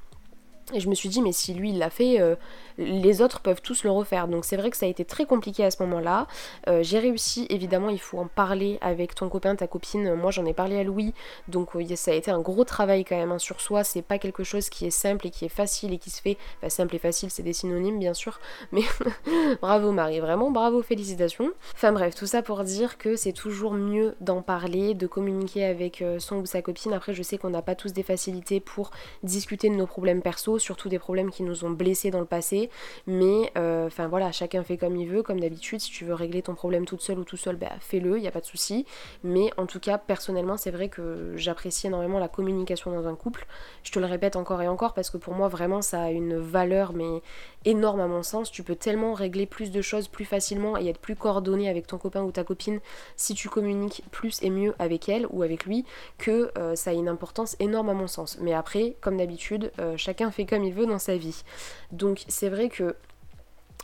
Et 0.74 0.80
je 0.80 0.90
me 0.90 0.96
suis 0.96 1.10
dit, 1.10 1.22
mais 1.22 1.32
si 1.32 1.54
lui 1.54 1.70
il 1.70 1.78
l'a 1.78 1.92
fait, 1.92 2.20
euh, 2.20 2.36
les 2.78 3.22
autres 3.22 3.40
peuvent 3.40 3.62
tous 3.62 3.84
le 3.84 3.92
refaire. 3.92 4.28
Donc 4.28 4.46
c'est 4.46 4.58
vrai 4.58 4.72
que 4.72 4.78
ça 4.78 4.86
a 4.86 4.90
été 4.90 5.06
très 5.06 5.26
compliqué 5.26 5.64
à 5.64 5.72
ce 5.72 5.82
moment-là. 5.84 6.28
Euh, 6.68 6.82
j'ai 6.82 7.00
réussi, 7.00 7.46
évidemment, 7.50 7.90
il 7.90 8.00
faut 8.00 8.18
en 8.18 8.28
parler 8.28 8.80
avec 8.82 9.14
ton 9.16 9.30
copain, 9.30 9.56
ta 9.56 9.68
copine. 9.68 10.16
Moi 10.16 10.32
j'en 10.32 10.46
ai 10.46 10.54
parlé 10.54 10.80
à 10.80 10.84
Louis, 10.84 11.14
donc 11.48 11.72
ça 11.96 12.12
a 12.12 12.14
été 12.16 12.32
un 12.32 12.40
gros 12.40 12.64
travail 12.64 13.06
quand 13.06 13.16
même 13.16 13.32
hein, 13.32 13.40
sur 13.40 13.62
soi. 13.62 13.84
C'est 13.84 14.02
pas 14.02 14.18
quelque 14.18 14.44
chose 14.44 14.70
qui 14.70 14.86
est 14.86 14.92
simple 14.92 15.28
et 15.28 15.30
qui 15.30 15.46
est 15.46 15.50
facile 15.50 15.94
et 15.94 15.98
qui 15.98 16.10
se 16.10 16.22
fait. 16.22 16.38
Enfin, 16.58 16.70
simple 16.70 16.96
et 16.96 17.00
facile, 17.00 17.30
c'est 17.30 17.44
des 17.44 17.54
synonymes 17.54 18.00
bien 18.00 18.14
sûr, 18.14 18.40
mais 18.72 18.82
bravo 19.62 19.92
Marie, 19.92 20.20
vraiment 20.20 20.52
bravo, 20.52 20.82
félicitations. 20.82 21.52
Enfin 21.76 21.92
bref, 21.92 22.16
tout 22.16 22.26
ça 22.26 22.42
pour 22.42 22.64
dire 22.64 22.98
que 22.98 23.16
c'est 23.16 23.34
toujours 23.34 23.74
mieux 23.74 24.16
d'en 24.20 24.42
parler, 24.42 24.94
de 24.94 25.08
communiquer 25.08 25.66
avec 25.66 26.02
euh, 26.02 26.20
son 26.20 26.38
ou 26.38 26.46
sa 26.46 26.62
copine. 26.62 26.94
Après, 26.94 27.14
je 27.14 27.22
sais 27.22 27.38
qu'on 27.38 27.50
n'a 27.52 27.62
pas 27.62 27.76
tous 27.76 27.94
des 27.94 28.04
facilités 28.04 28.60
pour 28.60 28.92
discuter 29.24 29.70
de 29.70 29.76
nos 29.76 29.88
problèmes 29.88 30.22
perso, 30.22 30.55
surtout 30.60 30.90
des 30.90 31.00
problèmes 31.00 31.32
qui 31.32 31.44
nous 31.44 31.66
ont 31.66 31.70
blessés 31.70 32.12
dans 32.12 32.20
le 32.20 32.26
passé. 32.26 32.70
Mais 33.08 33.52
euh, 33.58 33.88
enfin 33.88 34.08
voilà, 34.08 34.32
chacun 34.32 34.64
fait 34.64 34.78
comme 34.78 34.96
il 34.96 35.08
veut, 35.08 35.24
comme 35.24 35.40
d'habitude. 35.40 35.80
Si 35.80 35.92
tu 35.92 36.06
veux 36.06 36.14
régler 36.14 36.42
ton 36.42 36.56
problème 36.56 36.86
toute 36.86 37.02
seule 37.02 37.20
ou 37.20 37.24
tout 37.24 37.38
seul, 37.38 37.56
bah, 37.56 37.72
fais-le, 37.80 38.18
il 38.18 38.22
n'y 38.22 38.28
a 38.28 38.32
pas 38.32 38.42
de 38.42 38.46
souci. 38.46 38.86
Mais 39.24 39.52
en 39.58 39.66
tout 39.66 39.80
cas, 39.80 39.98
personnellement, 39.98 40.58
c'est 40.58 40.72
vrai 40.72 40.90
que 40.90 41.34
j'apprécie 41.36 41.88
énormément 41.88 42.20
la 42.20 42.28
communication 42.28 42.92
dans 42.92 43.08
un 43.08 43.16
couple. 43.16 43.46
Je 43.84 43.92
te 43.92 44.00
le 44.00 44.06
répète 44.06 44.36
encore 44.36 44.62
et 44.62 44.68
encore 44.68 44.94
parce 44.94 45.10
que 45.10 45.18
pour 45.18 45.34
moi, 45.34 45.48
vraiment, 45.48 45.82
ça 45.82 46.02
a 46.02 46.12
une 46.12 46.38
valeur 46.38 46.94
mais 46.94 47.22
énorme 47.66 48.00
à 48.00 48.08
mon 48.08 48.24
sens. 48.24 48.52
Tu 48.52 48.64
peux 48.64 48.76
tellement 48.76 49.14
régler 49.14 49.46
plus 49.46 49.72
de 49.72 49.82
choses 49.82 50.08
plus 50.08 50.26
facilement 50.26 50.78
et 50.78 50.88
être 50.88 51.00
plus 51.00 51.16
coordonné 51.16 51.70
avec 51.70 51.88
ton 51.88 51.98
copain 51.98 52.24
ou 52.24 52.32
ta 52.32 52.44
copine 52.44 52.80
si 53.16 53.34
tu 53.34 53.50
communiques 53.50 54.04
plus 54.12 54.42
et 54.42 54.50
mieux 54.50 54.74
avec 54.80 55.10
elle 55.10 55.28
ou 55.30 55.44
avec 55.44 55.66
lui 55.66 55.86
que 56.18 56.52
euh, 56.58 56.76
ça 56.76 56.92
a 56.92 56.94
une 56.94 57.10
importance 57.10 57.56
énorme 57.60 57.90
à 57.90 57.94
mon 57.94 58.08
sens. 58.08 58.38
Mais 58.42 58.54
après, 58.54 58.96
comme 59.02 59.18
d'habitude, 59.18 59.72
euh, 59.80 59.98
chacun 59.98 60.32
fait 60.32 60.46
comme 60.46 60.64
il 60.64 60.74
veut 60.74 60.86
dans 60.86 61.00
sa 61.00 61.18
vie. 61.18 61.44
Donc 61.92 62.24
c'est 62.28 62.50
vrai 62.50 62.70
que 62.70 62.96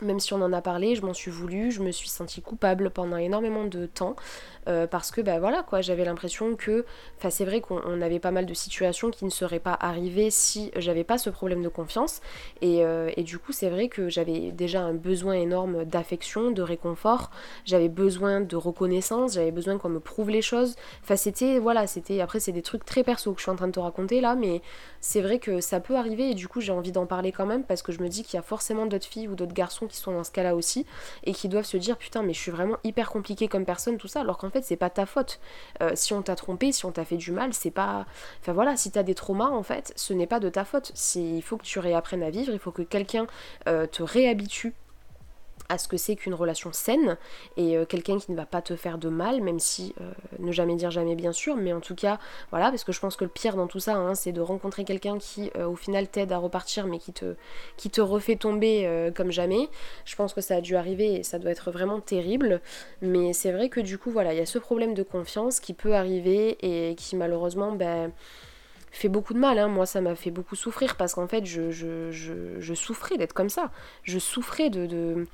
même 0.01 0.19
si 0.19 0.33
on 0.33 0.41
en 0.41 0.53
a 0.53 0.61
parlé, 0.61 0.95
je 0.95 1.05
m'en 1.05 1.13
suis 1.13 1.31
voulu, 1.31 1.71
je 1.71 1.81
me 1.81 1.91
suis 1.91 2.09
sentie 2.09 2.41
coupable 2.41 2.89
pendant 2.89 3.17
énormément 3.17 3.65
de 3.65 3.85
temps 3.85 4.15
euh, 4.67 4.87
parce 4.87 5.11
que 5.11 5.21
bah 5.21 5.39
voilà 5.39 5.63
quoi, 5.63 5.81
j'avais 5.81 6.05
l'impression 6.05 6.55
que, 6.55 6.85
enfin 7.17 7.29
c'est 7.29 7.45
vrai 7.45 7.61
qu'on 7.61 8.01
avait 8.01 8.19
pas 8.19 8.31
mal 8.31 8.45
de 8.45 8.53
situations 8.53 9.11
qui 9.11 9.25
ne 9.25 9.29
seraient 9.29 9.59
pas 9.59 9.77
arrivées 9.79 10.29
si 10.29 10.71
j'avais 10.75 11.03
pas 11.03 11.17
ce 11.17 11.29
problème 11.29 11.63
de 11.63 11.69
confiance. 11.69 12.21
Et, 12.61 12.85
euh, 12.85 13.09
et 13.17 13.23
du 13.23 13.39
coup 13.39 13.51
c'est 13.51 13.69
vrai 13.69 13.87
que 13.87 14.09
j'avais 14.09 14.51
déjà 14.51 14.81
un 14.81 14.93
besoin 14.93 15.33
énorme 15.33 15.85
d'affection, 15.85 16.51
de 16.51 16.61
réconfort, 16.61 17.31
j'avais 17.65 17.89
besoin 17.89 18.41
de 18.41 18.55
reconnaissance, 18.55 19.33
j'avais 19.33 19.51
besoin 19.51 19.77
qu'on 19.77 19.89
me 19.89 19.99
prouve 19.99 20.29
les 20.29 20.41
choses, 20.41 20.75
enfin 21.03 21.15
c'était 21.15 21.59
voilà 21.59 21.87
c'était 21.87 22.21
après 22.21 22.39
c'est 22.39 22.51
des 22.51 22.61
trucs 22.61 22.85
très 22.85 23.03
perso 23.03 23.33
que 23.33 23.39
je 23.39 23.43
suis 23.43 23.51
en 23.51 23.55
train 23.55 23.67
de 23.67 23.73
te 23.73 23.79
raconter 23.79 24.21
là 24.21 24.35
mais 24.35 24.61
c'est 24.99 25.21
vrai 25.21 25.39
que 25.39 25.59
ça 25.61 25.79
peut 25.79 25.95
arriver. 25.95 26.29
Et 26.31 26.35
du 26.35 26.47
coup 26.47 26.61
j'ai 26.61 26.71
envie 26.71 26.91
d'en 26.91 27.05
parler 27.05 27.31
quand 27.31 27.45
même 27.45 27.63
parce 27.63 27.81
que 27.81 27.91
je 27.91 28.01
me 28.01 28.07
dis 28.07 28.23
qu'il 28.23 28.35
y 28.35 28.39
a 28.39 28.43
forcément 28.43 28.85
d'autres 28.85 29.07
filles 29.07 29.27
ou 29.27 29.35
d'autres 29.35 29.53
garçons 29.53 29.87
qui 29.87 29.97
sont 29.97 30.11
dans 30.11 30.23
ce 30.23 30.31
cas-là 30.31 30.55
aussi 30.55 30.85
et 31.23 31.33
qui 31.33 31.49
doivent 31.49 31.65
se 31.65 31.77
dire 31.77 31.97
putain 31.97 32.21
mais 32.21 32.33
je 32.33 32.39
suis 32.39 32.51
vraiment 32.51 32.77
hyper 32.83 33.09
compliquée 33.09 33.47
comme 33.47 33.65
personne 33.65 33.97
tout 33.97 34.07
ça. 34.07 34.21
Alors 34.21 34.37
qu'en 34.37 34.50
fait 34.51 34.63
c'est 34.63 34.75
pas 34.75 34.89
ta 34.89 35.05
faute. 35.05 35.39
Euh, 35.81 35.91
si 35.95 36.13
on 36.13 36.21
t'a 36.21 36.35
trompé, 36.35 36.71
si 36.71 36.85
on 36.85 36.91
t'a 36.91 37.05
fait 37.05 37.17
du 37.17 37.31
mal, 37.31 37.53
c'est 37.53 37.71
pas. 37.71 38.05
Enfin 38.41 38.53
voilà, 38.53 38.77
si 38.77 38.91
t'as 38.91 39.03
des 39.03 39.15
traumas 39.15 39.49
en 39.49 39.63
fait, 39.63 39.93
ce 39.95 40.13
n'est 40.13 40.27
pas 40.27 40.39
de 40.39 40.49
ta 40.49 40.65
faute. 40.65 40.91
Il 41.15 41.41
faut 41.41 41.57
que 41.57 41.63
tu 41.63 41.79
réapprennes 41.79 42.23
à 42.23 42.29
vivre, 42.29 42.53
il 42.53 42.59
faut 42.59 42.71
que 42.71 42.83
quelqu'un 42.83 43.27
euh, 43.67 43.87
te 43.87 44.03
réhabitue 44.03 44.73
à 45.71 45.77
ce 45.77 45.87
que 45.87 45.95
c'est 45.95 46.17
qu'une 46.17 46.33
relation 46.33 46.73
saine 46.73 47.17
et 47.55 47.77
euh, 47.77 47.85
quelqu'un 47.85 48.19
qui 48.19 48.31
ne 48.31 48.35
va 48.35 48.45
pas 48.45 48.61
te 48.61 48.75
faire 48.75 48.97
de 48.97 49.07
mal, 49.07 49.41
même 49.41 49.59
si 49.59 49.95
euh, 50.01 50.11
ne 50.39 50.51
jamais 50.51 50.75
dire 50.75 50.91
jamais 50.91 51.15
bien 51.15 51.31
sûr, 51.31 51.55
mais 51.55 51.71
en 51.71 51.79
tout 51.79 51.95
cas 51.95 52.19
voilà, 52.49 52.69
parce 52.69 52.83
que 52.83 52.91
je 52.91 52.99
pense 52.99 53.15
que 53.15 53.23
le 53.23 53.29
pire 53.29 53.55
dans 53.55 53.67
tout 53.67 53.79
ça, 53.79 53.95
hein, 53.95 54.13
c'est 54.13 54.33
de 54.33 54.41
rencontrer 54.41 54.83
quelqu'un 54.83 55.17
qui 55.17 55.49
euh, 55.55 55.65
au 55.65 55.75
final 55.75 56.09
t'aide 56.09 56.33
à 56.33 56.37
repartir, 56.37 56.87
mais 56.87 56.99
qui 56.99 57.13
te, 57.13 57.35
qui 57.77 57.89
te 57.89 58.01
refait 58.01 58.35
tomber 58.35 59.11
comme 59.15 59.31
jamais. 59.31 59.69
Je 60.05 60.15
pense 60.15 60.33
que 60.33 60.41
ça 60.41 60.57
a 60.57 60.61
dû 60.61 60.75
arriver 60.75 61.15
et 61.15 61.23
ça 61.23 61.39
doit 61.39 61.51
être 61.51 61.71
vraiment 61.71 62.01
terrible, 62.01 62.61
mais 63.01 63.31
c'est 63.33 63.51
vrai 63.51 63.69
que 63.69 63.79
du 63.79 63.97
coup 63.97 64.11
voilà, 64.11 64.33
il 64.33 64.37
y 64.37 64.41
a 64.41 64.45
ce 64.45 64.59
problème 64.59 64.93
de 64.93 65.03
confiance 65.03 65.59
qui 65.59 65.73
peut 65.73 65.95
arriver 65.95 66.57
et 66.61 66.95
qui 66.95 67.15
malheureusement 67.15 67.71
ben 67.71 68.11
fait 68.91 69.09
beaucoup 69.09 69.33
de 69.33 69.39
mal. 69.39 69.57
Hein. 69.57 69.67
Moi, 69.67 69.85
ça 69.85 70.01
m'a 70.01 70.15
fait 70.15 70.31
beaucoup 70.31 70.55
souffrir 70.55 70.95
parce 70.95 71.13
qu'en 71.15 71.27
fait, 71.27 71.45
je, 71.45 71.71
je, 71.71 72.73
souffrais 72.73 73.17
d'être 73.17 73.33
comme 73.33 73.49
ça. 73.49 73.71
Je 74.03 74.19
souffrais 74.19 74.69
de, 74.69 75.25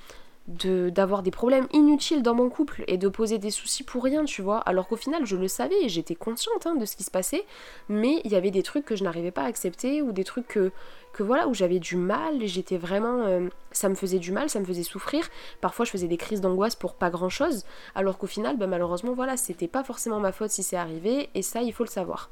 d'avoir 0.47 1.23
des 1.23 1.31
problèmes 1.31 1.67
inutiles 1.73 2.23
dans 2.23 2.33
mon 2.33 2.49
couple 2.49 2.83
et 2.87 2.97
de 2.97 3.09
poser 3.09 3.37
des 3.37 3.51
soucis 3.51 3.83
pour 3.83 4.03
rien, 4.03 4.23
tu 4.23 4.41
vois. 4.41 4.59
Alors 4.59 4.87
qu'au 4.87 4.95
final, 4.95 5.25
je 5.25 5.35
le 5.35 5.47
savais 5.47 5.75
et 5.83 5.89
j'étais 5.89 6.15
consciente 6.15 6.65
hein, 6.65 6.75
de 6.75 6.85
ce 6.85 6.95
qui 6.95 7.03
se 7.03 7.11
passait, 7.11 7.45
mais 7.89 8.21
il 8.23 8.31
y 8.31 8.35
avait 8.35 8.51
des 8.51 8.63
trucs 8.63 8.85
que 8.85 8.95
je 8.95 9.03
n'arrivais 9.03 9.31
pas 9.31 9.41
à 9.41 9.47
accepter 9.47 10.01
ou 10.01 10.13
des 10.13 10.23
trucs 10.23 10.47
que, 10.47 10.71
que 11.11 11.23
voilà, 11.23 11.47
où 11.47 11.53
j'avais 11.53 11.79
du 11.79 11.97
mal, 11.97 12.45
j'étais 12.45 12.77
vraiment. 12.77 13.25
Euh, 13.25 13.49
ça 13.71 13.89
me 13.89 13.95
faisait 13.95 14.19
du 14.19 14.31
mal, 14.31 14.49
ça 14.49 14.59
me 14.59 14.65
faisait 14.65 14.83
souffrir. 14.83 15.27
Parfois, 15.59 15.83
je 15.83 15.91
faisais 15.91 16.07
des 16.07 16.17
crises 16.17 16.41
d'angoisse 16.41 16.75
pour 16.75 16.93
pas 16.93 17.09
grand 17.09 17.29
chose, 17.29 17.65
alors 17.93 18.17
qu'au 18.17 18.27
final, 18.27 18.57
bah, 18.57 18.67
malheureusement, 18.67 19.13
voilà, 19.13 19.35
c'était 19.35 19.67
pas 19.67 19.83
forcément 19.83 20.19
ma 20.19 20.31
faute 20.31 20.51
si 20.51 20.63
c'est 20.63 20.77
arrivé 20.77 21.29
et 21.35 21.41
ça, 21.41 21.61
il 21.61 21.73
faut 21.73 21.83
le 21.83 21.89
savoir. 21.89 22.29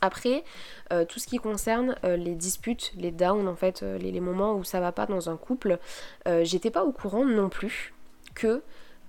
Après, 0.00 0.44
euh, 0.92 1.04
tout 1.04 1.18
ce 1.18 1.26
qui 1.26 1.38
concerne 1.38 1.94
euh, 2.04 2.16
les 2.16 2.34
disputes, 2.34 2.92
les 2.96 3.10
downs, 3.10 3.48
en 3.48 3.54
fait, 3.54 3.82
euh, 3.82 3.98
les, 3.98 4.20
moments 4.20 4.54
où 4.54 4.64
ça 4.64 4.80
va 4.80 4.92
pas 4.92 5.06
dans 5.06 5.30
un 5.30 5.36
couple, 5.36 5.78
j'étais 6.42 6.70
pas 6.70 6.84
au 6.84 6.92
courant 6.92 7.24
non 7.24 7.48
plus 7.48 7.94
que 8.34 8.62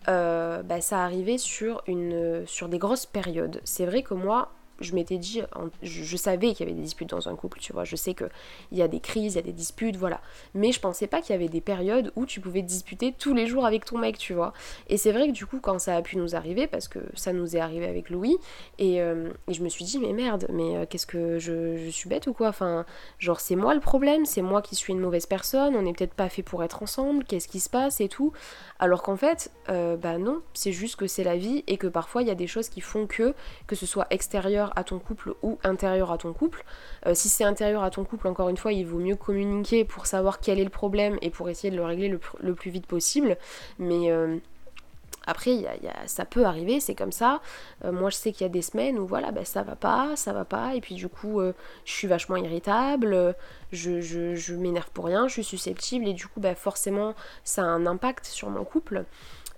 bah, 0.07 0.81
ça 0.81 1.03
arrivait 1.03 1.37
sur, 1.37 1.83
une, 1.87 2.45
sur 2.47 2.69
des 2.69 2.77
grosses 2.77 3.05
périodes. 3.05 3.61
C'est 3.63 3.85
vrai 3.85 4.03
que 4.03 4.13
moi, 4.13 4.51
je 4.81 4.93
m'étais 4.95 5.17
dit, 5.17 5.41
je, 5.81 6.17
savais 6.17 6.53
qu'il 6.53 6.65
y 6.65 6.69
avait 6.69 6.77
des 6.77 6.83
disputes 6.83 7.09
dans 7.09 7.29
un 7.29 7.35
couple, 7.35 7.59
tu 7.59 7.73
vois. 7.73 7.83
Je 7.83 7.95
sais 7.95 8.13
qu'il 8.13 8.29
y 8.71 8.81
a 8.81 8.87
des 8.87 8.99
crises, 8.99 9.33
il 9.33 9.35
y 9.37 9.39
a 9.39 9.43
des 9.43 9.51
disputes, 9.51 9.95
voilà. 9.95 10.21
Mais 10.53 10.71
je 10.71 10.79
pensais 10.79 11.07
pas 11.07 11.21
qu'il 11.21 11.33
y 11.33 11.35
avait 11.35 11.49
des 11.49 11.61
périodes 11.61 12.11
où 12.15 12.25
tu 12.25 12.41
pouvais 12.41 12.61
te 12.61 12.67
disputer 12.67 13.13
tous 13.17 13.33
les 13.33 13.47
jours 13.47 13.65
avec 13.65 13.85
ton 13.85 13.97
mec, 13.97 14.17
tu 14.17 14.33
vois. 14.33 14.53
Et 14.87 14.97
c'est 14.97 15.11
vrai 15.11 15.27
que 15.27 15.33
du 15.33 15.45
coup, 15.45 15.59
quand 15.61 15.79
ça 15.79 15.95
a 15.95 16.01
pu 16.01 16.17
nous 16.17 16.35
arriver, 16.35 16.67
parce 16.67 16.87
que 16.87 16.99
ça 17.13 17.33
nous 17.33 17.55
est 17.55 17.59
arrivé 17.59 17.87
avec 17.87 18.09
Louis, 18.09 18.37
et, 18.77 19.01
euh, 19.01 19.31
je 19.47 19.61
me 19.61 19.69
suis 19.69 19.85
dit, 19.85 19.99
mais 19.99 20.13
merde, 20.13 20.47
mais 20.49 20.77
euh, 20.77 20.85
qu'est-ce 20.89 21.05
que 21.05 21.39
je, 21.39 21.89
suis 21.91 22.09
bête 22.09 22.27
ou 22.27 22.33
quoi? 22.33 22.49
Enfin, 22.49 22.85
genre, 23.19 23.39
c'est 23.39 23.55
moi 23.55 23.73
le 23.73 23.79
problème, 23.79 24.25
c'est 24.25 24.41
moi 24.41 24.61
qui 24.61 24.75
suis 24.75 24.93
une 24.93 24.99
mauvaise 24.99 25.25
personne, 25.25 25.75
on 25.75 25.81
n'est 25.81 25.93
peut-être 25.93 26.13
pas 26.13 26.29
fait 26.29 26.43
pour 26.43 26.63
être 26.63 26.83
ensemble, 26.83 27.23
qu'est-ce 27.23 27.47
qui 27.47 27.59
se 27.59 27.69
passe 27.69 28.01
et 28.01 28.07
tout. 28.07 28.33
Alors 28.79 29.03
qu'en 29.03 29.15
fait, 29.15 29.51
euh, 29.69 29.95
bah 29.95 30.17
non, 30.17 30.41
c'est 30.53 30.71
juste 30.71 30.95
que 30.95 31.07
c'est 31.07 31.23
la 31.23 31.37
vie 31.37 31.63
et 31.67 31.77
que 31.77 31.87
parfois 31.87 32.21
il 32.21 32.27
y 32.27 32.31
a 32.31 32.35
des 32.35 32.47
choses 32.47 32.69
qui 32.69 32.81
font 32.81 33.07
que, 33.07 33.33
que 33.67 33.75
ce 33.75 33.85
soit 33.85 34.07
extérieur 34.09 34.70
à 34.75 34.83
ton 34.83 34.99
couple 34.99 35.33
ou 35.41 35.57
intérieur 35.63 36.11
à 36.11 36.17
ton 36.17 36.33
couple. 36.33 36.63
Euh, 37.05 37.13
si 37.13 37.29
c'est 37.29 37.43
intérieur 37.43 37.83
à 37.83 37.89
ton 37.89 38.03
couple, 38.03 38.27
encore 38.27 38.49
une 38.49 38.57
fois, 38.57 38.73
il 38.73 38.85
vaut 38.85 38.99
mieux 38.99 39.15
communiquer 39.15 39.85
pour 39.85 40.05
savoir 40.05 40.39
quel 40.39 40.59
est 40.59 40.63
le 40.63 40.69
problème 40.69 41.17
et 41.21 41.29
pour 41.29 41.49
essayer 41.49 41.71
de 41.71 41.77
le 41.77 41.83
régler 41.83 42.09
le, 42.39 42.55
plus 42.55 42.71
vite 42.71 42.85
possible. 42.85 43.37
Mais 43.79 44.11
euh, 44.11 44.37
après, 45.27 45.63
ça 46.05 46.25
peut 46.25 46.45
arriver, 46.45 46.79
c'est 46.79 46.95
comme 46.95 47.11
ça. 47.11 47.41
Euh, 47.85 47.91
moi, 47.91 48.09
je 48.09 48.15
sais 48.15 48.31
qu'il 48.31 48.41
y 48.41 48.49
a 48.49 48.53
des 48.53 48.61
semaines 48.61 48.97
où 48.97 49.05
voilà, 49.05 49.31
ben, 49.31 49.45
ça 49.45 49.63
va 49.63 49.75
pas, 49.75 50.15
ça 50.15 50.33
va 50.33 50.45
pas, 50.45 50.75
et 50.75 50.81
puis 50.81 50.95
du 50.95 51.07
coup, 51.07 51.41
je 51.41 51.91
suis 51.91 52.07
vachement 52.07 52.37
irritable, 52.37 53.35
je, 53.71 54.01
je, 54.01 54.53
m'énerve 54.55 54.89
pour 54.91 55.05
rien, 55.05 55.27
je 55.27 55.33
suis 55.33 55.43
susceptible, 55.43 56.07
et 56.07 56.13
du 56.13 56.27
coup, 56.27 56.39
ben, 56.39 56.55
forcément, 56.55 57.13
ça 57.43 57.61
a 57.61 57.65
un 57.65 57.85
impact 57.85 58.25
sur 58.25 58.49
mon 58.49 58.63
couple. 58.63 59.05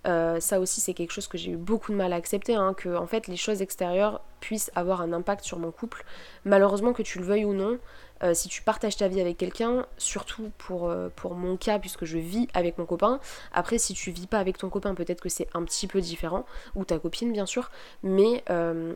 Euh, 0.05 0.39
ça 0.39 0.60
aussi 0.60 0.81
c'est 0.81 0.93
quelque 0.93 1.12
chose 1.12 1.27
que 1.27 1.38
j'ai 1.38 1.51
eu 1.51 1.57
beaucoup 1.57 1.91
de 1.91 1.98
mal 1.98 2.13
à 2.13 2.17
accepter, 2.17 2.55
hein, 2.55 2.74
que 2.74 2.95
en 2.95 3.07
fait 3.07 3.27
les 3.27 3.38
choses 3.38 3.62
extérieures 3.62 4.22
puissent 4.39 4.72
avoir 4.75 5.01
un 5.01 5.13
impact 5.13 5.45
sur 5.45 5.60
mon 5.60 5.72
couple. 5.72 6.03
Malheureusement 6.43 6.91
que 6.91 7.01
tu 7.01 7.19
le 7.19 7.25
veuilles 7.25 7.45
ou 7.45 7.53
non, 7.53 7.79
euh, 8.24 8.33
si 8.33 8.50
tu 8.50 8.62
partages 8.62 8.98
ta 8.98 9.07
vie 9.07 9.22
avec 9.22 9.38
quelqu'un, 9.38 9.86
surtout 9.98 10.51
pour, 10.57 10.89
euh, 10.89 11.10
pour 11.15 11.36
mon 11.36 11.55
cas 11.55 11.79
puisque 11.79 12.03
je 12.03 12.17
vis 12.17 12.48
avec 12.53 12.77
mon 12.77 12.86
copain, 12.86 13.22
après 13.53 13.77
si 13.77 13.93
tu 13.93 14.12
vis 14.12 14.27
pas 14.27 14.39
avec 14.39 14.57
ton 14.57 14.69
copain 14.69 14.93
peut-être 14.93 15.22
que 15.22 15.29
c'est 15.29 15.48
un 15.53 15.63
petit 15.63 15.88
peu 15.88 16.01
différent, 16.01 16.45
ou 16.75 16.83
ta 16.83 17.00
copine 17.00 17.31
bien 17.31 17.45
sûr, 17.45 17.72
mais, 18.03 18.43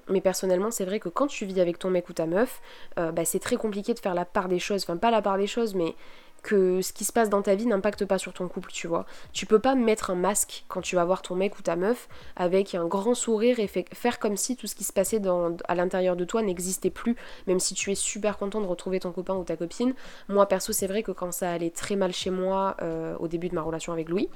mais 0.10 0.22
personnellement 0.22 0.72
c'est 0.72 0.86
vrai 0.86 1.00
que 1.00 1.10
quand 1.10 1.28
tu 1.28 1.46
vis 1.46 1.62
avec 1.62 1.80
ton 1.80 1.90
mec 1.90 2.10
ou 2.10 2.14
ta 2.14 2.26
meuf, 2.26 2.62
bah, 2.96 3.26
c'est 3.26 3.40
très 3.40 3.56
compliqué 3.56 3.94
de 3.94 4.00
faire 4.00 4.14
la 4.14 4.26
part 4.26 4.48
des 4.50 4.60
choses, 4.60 4.84
enfin 4.84 4.98
pas 4.98 5.12
la 5.12 5.22
part 5.22 5.38
des 5.38 5.48
choses 5.48 5.76
mais 5.76 5.96
que 6.44 6.82
ce 6.82 6.94
qui 6.94 7.06
se 7.06 7.12
passe 7.12 7.30
dans 7.30 7.42
ta 7.42 7.56
vie 7.56 7.66
n'impacte 7.66 8.06
pas 8.06 8.18
sur 8.18 8.34
ton 8.34 8.48
couple, 8.48 8.72
tu 8.72 8.88
vois. 8.88 9.06
Tu 9.34 9.46
peux 9.46 9.60
pas 9.60 9.76
mettre 9.76 10.12
un 10.12 10.16
masque 10.16 10.66
quand 10.68 10.82
tu 10.82 10.96
vas 10.96 11.06
voir 11.06 11.22
ton 11.22 11.36
mec 11.36 11.58
ou 11.60 11.62
ta 11.62 11.76
meuf 11.76 12.08
avec 12.36 12.76
un 12.76 12.86
grand 12.86 13.14
sourire 13.14 13.60
et 13.60 13.68
faire 13.68 14.20
comme 14.20 14.38
si 14.38 14.56
tout 14.56 14.68
ce 14.68 14.76
qui 14.76 14.84
se 14.84 14.94
passait 14.94 15.22
à 15.68 15.76
l'intérieur 15.76 16.16
de 16.16 16.26
toi 16.26 16.42
n'existait 16.42 16.90
plus, 16.90 17.16
même 17.48 17.60
si 17.60 17.74
tu 17.74 17.92
es 17.92 17.96
super 17.96 18.38
content 18.38 18.62
de 18.62 18.68
retrouver 18.68 19.00
ton 19.00 19.12
copain 19.12 19.36
ou 19.36 19.44
ta 19.44 19.58
copine. 19.58 19.94
Moi 20.30 20.46
perso, 20.46 20.74
c'est 20.74 20.88
vrai 20.88 21.04
que 21.04 21.12
quand 21.12 21.32
ça 21.32 21.52
allait 21.52 21.70
très 21.70 21.96
mal 21.96 22.14
chez 22.14 22.30
moi 22.30 22.76
euh, 22.82 23.16
au 23.20 23.28
début 23.28 23.50
de 23.50 23.56
ma 23.56 23.62
relation 23.62 23.94
avec 23.94 24.10
Louis, 24.10 24.30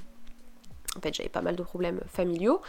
en 0.98 1.00
fait, 1.00 1.13
j'avais 1.13 1.29
pas 1.29 1.41
mal 1.41 1.55
de 1.55 1.63
problèmes 1.63 2.01
familiaux. 2.07 2.62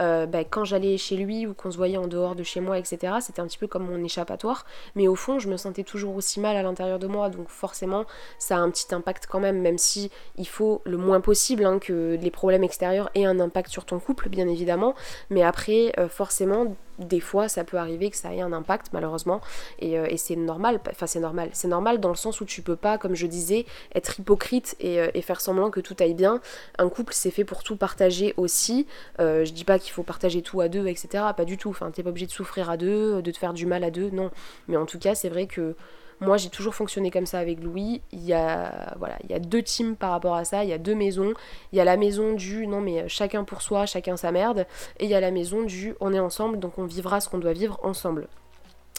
Euh, 0.00 0.26
bah, 0.26 0.44
quand 0.44 0.64
j'allais 0.64 0.98
chez 0.98 1.16
lui 1.16 1.46
ou 1.46 1.54
qu'on 1.54 1.70
se 1.70 1.78
voyait 1.78 1.96
en 1.96 2.08
dehors 2.08 2.34
de 2.34 2.42
chez 2.42 2.60
moi, 2.60 2.78
etc., 2.78 3.14
c'était 3.20 3.40
un 3.40 3.46
petit 3.46 3.56
peu 3.56 3.68
comme 3.68 3.86
mon 3.86 4.04
échappatoire. 4.04 4.66
Mais 4.96 5.08
au 5.08 5.14
fond, 5.14 5.38
je 5.38 5.48
me 5.48 5.56
sentais 5.56 5.82
toujours 5.82 6.14
aussi 6.14 6.40
mal 6.40 6.56
à 6.56 6.62
l'intérieur 6.62 6.98
de 6.98 7.06
moi. 7.06 7.30
Donc 7.30 7.48
forcément, 7.48 8.04
ça 8.38 8.56
a 8.56 8.58
un 8.58 8.70
petit 8.70 8.94
impact 8.94 9.26
quand 9.26 9.40
même, 9.40 9.60
même 9.60 9.78
si 9.78 10.10
il 10.36 10.46
faut 10.46 10.82
le 10.84 10.98
moins 10.98 11.20
possible 11.20 11.64
hein, 11.64 11.78
que 11.78 12.18
les 12.20 12.30
problèmes 12.30 12.64
extérieurs 12.64 13.10
aient 13.14 13.24
un 13.24 13.40
impact 13.40 13.70
sur 13.70 13.86
ton 13.86 13.98
couple, 13.98 14.28
bien 14.28 14.46
évidemment. 14.46 14.94
Mais 15.30 15.42
après, 15.42 15.92
euh, 15.98 16.08
forcément, 16.08 16.76
des 17.00 17.20
fois 17.20 17.48
ça 17.48 17.64
peut 17.64 17.78
arriver 17.78 18.10
que 18.10 18.16
ça 18.16 18.34
ait 18.34 18.40
un 18.40 18.52
impact 18.52 18.88
malheureusement 18.92 19.40
et, 19.78 19.98
euh, 19.98 20.06
c'est 20.16 20.36
normal, 20.36 20.80
enfin 20.90 21.06
c'est 21.06 21.20
normal, 21.20 21.50
c'est 21.52 21.68
normal 21.68 21.98
dans 21.98 22.10
le 22.10 22.14
sens 22.14 22.40
où 22.40 22.44
tu 22.44 22.62
peux 22.62 22.76
pas, 22.76 22.98
comme 22.98 23.14
je 23.14 23.26
disais, 23.26 23.64
être 23.94 24.20
hypocrite 24.20 24.76
et, 24.80 25.00
euh, 25.00 25.10
faire 25.22 25.40
semblant 25.40 25.70
que 25.70 25.80
tout 25.80 25.96
aille 26.00 26.14
bien. 26.14 26.40
Un 26.78 26.88
couple 26.88 27.12
c'est 27.14 27.30
fait 27.30 27.44
pour 27.44 27.62
tout 27.62 27.76
partager 27.76 28.34
aussi. 28.36 28.86
Euh, 29.20 29.44
je 29.44 29.52
dis 29.52 29.64
pas 29.64 29.78
qu'il 29.78 29.92
faut 29.92 30.02
partager 30.02 30.42
tout 30.42 30.60
à 30.60 30.68
deux, 30.68 30.86
etc. 30.86 31.24
Pas 31.36 31.44
du 31.44 31.56
tout. 31.56 31.70
Enfin 31.70 31.90
t'es 31.90 32.02
pas 32.02 32.10
obligé 32.10 32.26
de 32.26 32.32
souffrir 32.32 32.70
à 32.70 32.76
deux, 32.76 33.22
de 33.22 33.30
te 33.30 33.38
faire 33.38 33.52
du 33.52 33.66
mal 33.66 33.84
à 33.84 33.90
deux, 33.90 34.10
non. 34.10 34.30
Mais 34.68 34.76
en 34.76 34.86
tout 34.86 34.98
cas 34.98 35.14
c'est 35.14 35.28
vrai 35.28 35.46
que 35.46 35.74
moi, 36.20 36.36
j'ai 36.36 36.50
toujours 36.50 36.74
fonctionné 36.74 37.10
comme 37.10 37.26
ça 37.26 37.38
avec 37.38 37.62
Louis. 37.62 38.02
Il 38.12 38.22
y 38.24 38.34
a, 38.34 38.94
voilà, 38.98 39.16
il 39.24 39.30
y 39.30 39.34
a 39.34 39.38
deux 39.38 39.62
teams 39.62 39.96
par 39.96 40.10
rapport 40.10 40.34
à 40.34 40.44
ça. 40.44 40.64
Il 40.64 40.70
y 40.70 40.72
a 40.72 40.78
deux 40.78 40.94
maisons. 40.94 41.32
Il 41.72 41.78
y 41.78 41.80
a 41.80 41.84
la 41.84 41.96
maison 41.96 42.34
du 42.34 42.66
non, 42.66 42.80
mais 42.80 43.08
chacun 43.08 43.44
pour 43.44 43.62
soi, 43.62 43.86
chacun 43.86 44.16
sa 44.16 44.30
merde. 44.30 44.66
Et 44.98 45.04
il 45.04 45.10
y 45.10 45.14
a 45.14 45.20
la 45.20 45.30
maison 45.30 45.62
du 45.62 45.94
on 46.00 46.12
est 46.12 46.18
ensemble, 46.18 46.58
donc 46.58 46.78
on 46.78 46.84
vivra 46.84 47.20
ce 47.20 47.28
qu'on 47.28 47.38
doit 47.38 47.54
vivre 47.54 47.80
ensemble. 47.82 48.28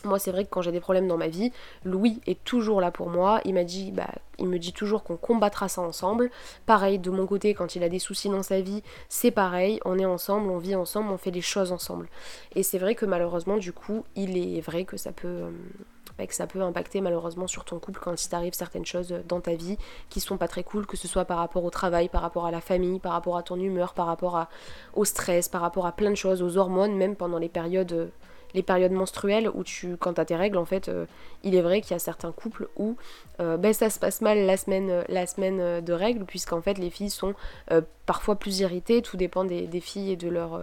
Moi, 0.04 0.18
c'est 0.18 0.32
vrai 0.32 0.46
que 0.46 0.50
quand 0.50 0.64
j'ai 0.64 0.72
des 0.72 0.80
problèmes 0.80 1.08
dans 1.08 1.18
ma 1.18 1.28
vie, 1.28 1.52
Louis 1.84 2.22
est 2.26 2.44
toujours 2.44 2.82
là 2.82 2.90
pour 2.90 3.10
moi. 3.10 3.40
Il 3.46 3.54
m'a 3.54 3.64
dit, 3.64 3.92
bah, 3.92 4.10
il 4.40 4.48
me 4.48 4.58
dit 4.58 4.74
toujours 4.74 5.04
qu'on 5.04 5.16
combattra 5.16 5.68
ça 5.68 5.82
ensemble. 5.82 6.32
Pareil, 6.66 6.98
de 6.98 7.12
mon 7.12 7.28
côté, 7.28 7.54
quand 7.54 7.76
il 7.76 7.84
a 7.84 7.90
des 7.90 8.00
soucis 8.00 8.30
dans 8.30 8.42
sa 8.42 8.62
vie, 8.62 8.82
c'est 9.10 9.30
pareil. 9.30 9.80
On 9.86 10.00
est 10.00 10.06
ensemble, 10.06 10.50
on 10.50 10.58
vit 10.58 10.74
ensemble, 10.74 11.12
on 11.12 11.18
fait 11.18 11.30
des 11.30 11.42
choses 11.42 11.72
ensemble. 11.72 12.10
Et 12.56 12.64
c'est 12.64 12.80
vrai 12.80 12.96
que 12.96 13.06
malheureusement, 13.06 13.58
du 13.58 13.74
coup, 13.74 14.04
il 14.16 14.38
est 14.38 14.62
vrai 14.62 14.86
que 14.86 14.98
ça 14.98 15.12
peut, 15.12 15.52
euh, 16.20 16.26
que 16.26 16.34
ça 16.34 16.48
peut 16.48 16.62
impacter 16.62 17.02
malheureusement 17.02 17.48
sur 17.48 17.66
ton 17.66 17.80
couple 17.80 18.00
quand 18.02 18.14
il 18.14 18.30
t'arrive 18.30 18.54
certaines 18.54 18.86
choses 18.86 19.14
dans 19.28 19.42
ta 19.42 19.56
vie 19.56 19.78
qui 20.10 20.20
sont 20.20 20.38
pas 20.38 20.48
très 20.48 20.64
cool, 20.64 20.86
que 20.86 20.98
ce 20.98 21.08
soit 21.08 21.26
par 21.26 21.38
rapport 21.38 21.64
au 21.64 21.70
travail, 21.70 22.10
par 22.10 22.22
rapport 22.22 22.46
à 22.46 22.52
la 22.52 22.62
famille, 22.62 23.00
par 23.00 23.14
rapport 23.14 23.38
à 23.38 23.44
ton 23.44 23.60
humeur, 23.60 23.94
par 23.94 24.08
rapport 24.08 24.48
au 24.94 25.06
stress, 25.06 25.50
par 25.50 25.62
rapport 25.62 25.86
à 25.86 25.92
plein 25.92 26.10
de 26.10 26.16
choses, 26.16 26.42
aux 26.42 26.58
hormones, 26.58 26.96
même 26.96 27.16
pendant 27.16 27.38
les 27.38 27.50
périodes 27.50 28.12
les 28.54 28.64
périodes 28.64 28.92
menstruelles 28.92 29.50
où 29.54 29.64
tu 29.64 29.98
quand 29.98 30.14
t'as 30.14 30.26
tes 30.26 30.36
règles 30.36 30.58
en 30.58 30.66
fait 30.66 30.90
euh, 30.90 31.06
il 31.44 31.56
est 31.56 31.62
vrai 31.62 31.82
qu'il 31.82 31.92
y 31.92 31.96
a 31.96 32.00
certains 32.00 32.32
couples 32.32 32.68
où 32.76 32.96
euh, 33.40 33.58
ben, 33.58 33.74
ça 33.74 33.90
se 33.90 34.00
passe 34.00 34.22
mal 34.22 34.46
la 34.46 34.58
semaine 34.58 35.82
de 35.82 35.94
règles 35.94 36.26
puisqu'en 36.26 36.62
fait 36.62 36.78
les 36.78 36.90
filles 36.90 37.10
sont 37.10 37.34
euh, 37.72 37.82
parfois 38.06 38.36
plus 38.36 38.60
irritées. 38.60 39.02
Tout 39.02 39.18
dépend 39.18 39.44
des 39.46 39.80
filles 39.80 40.12
et 40.12 40.16
de 40.16 40.30
leur 40.30 40.62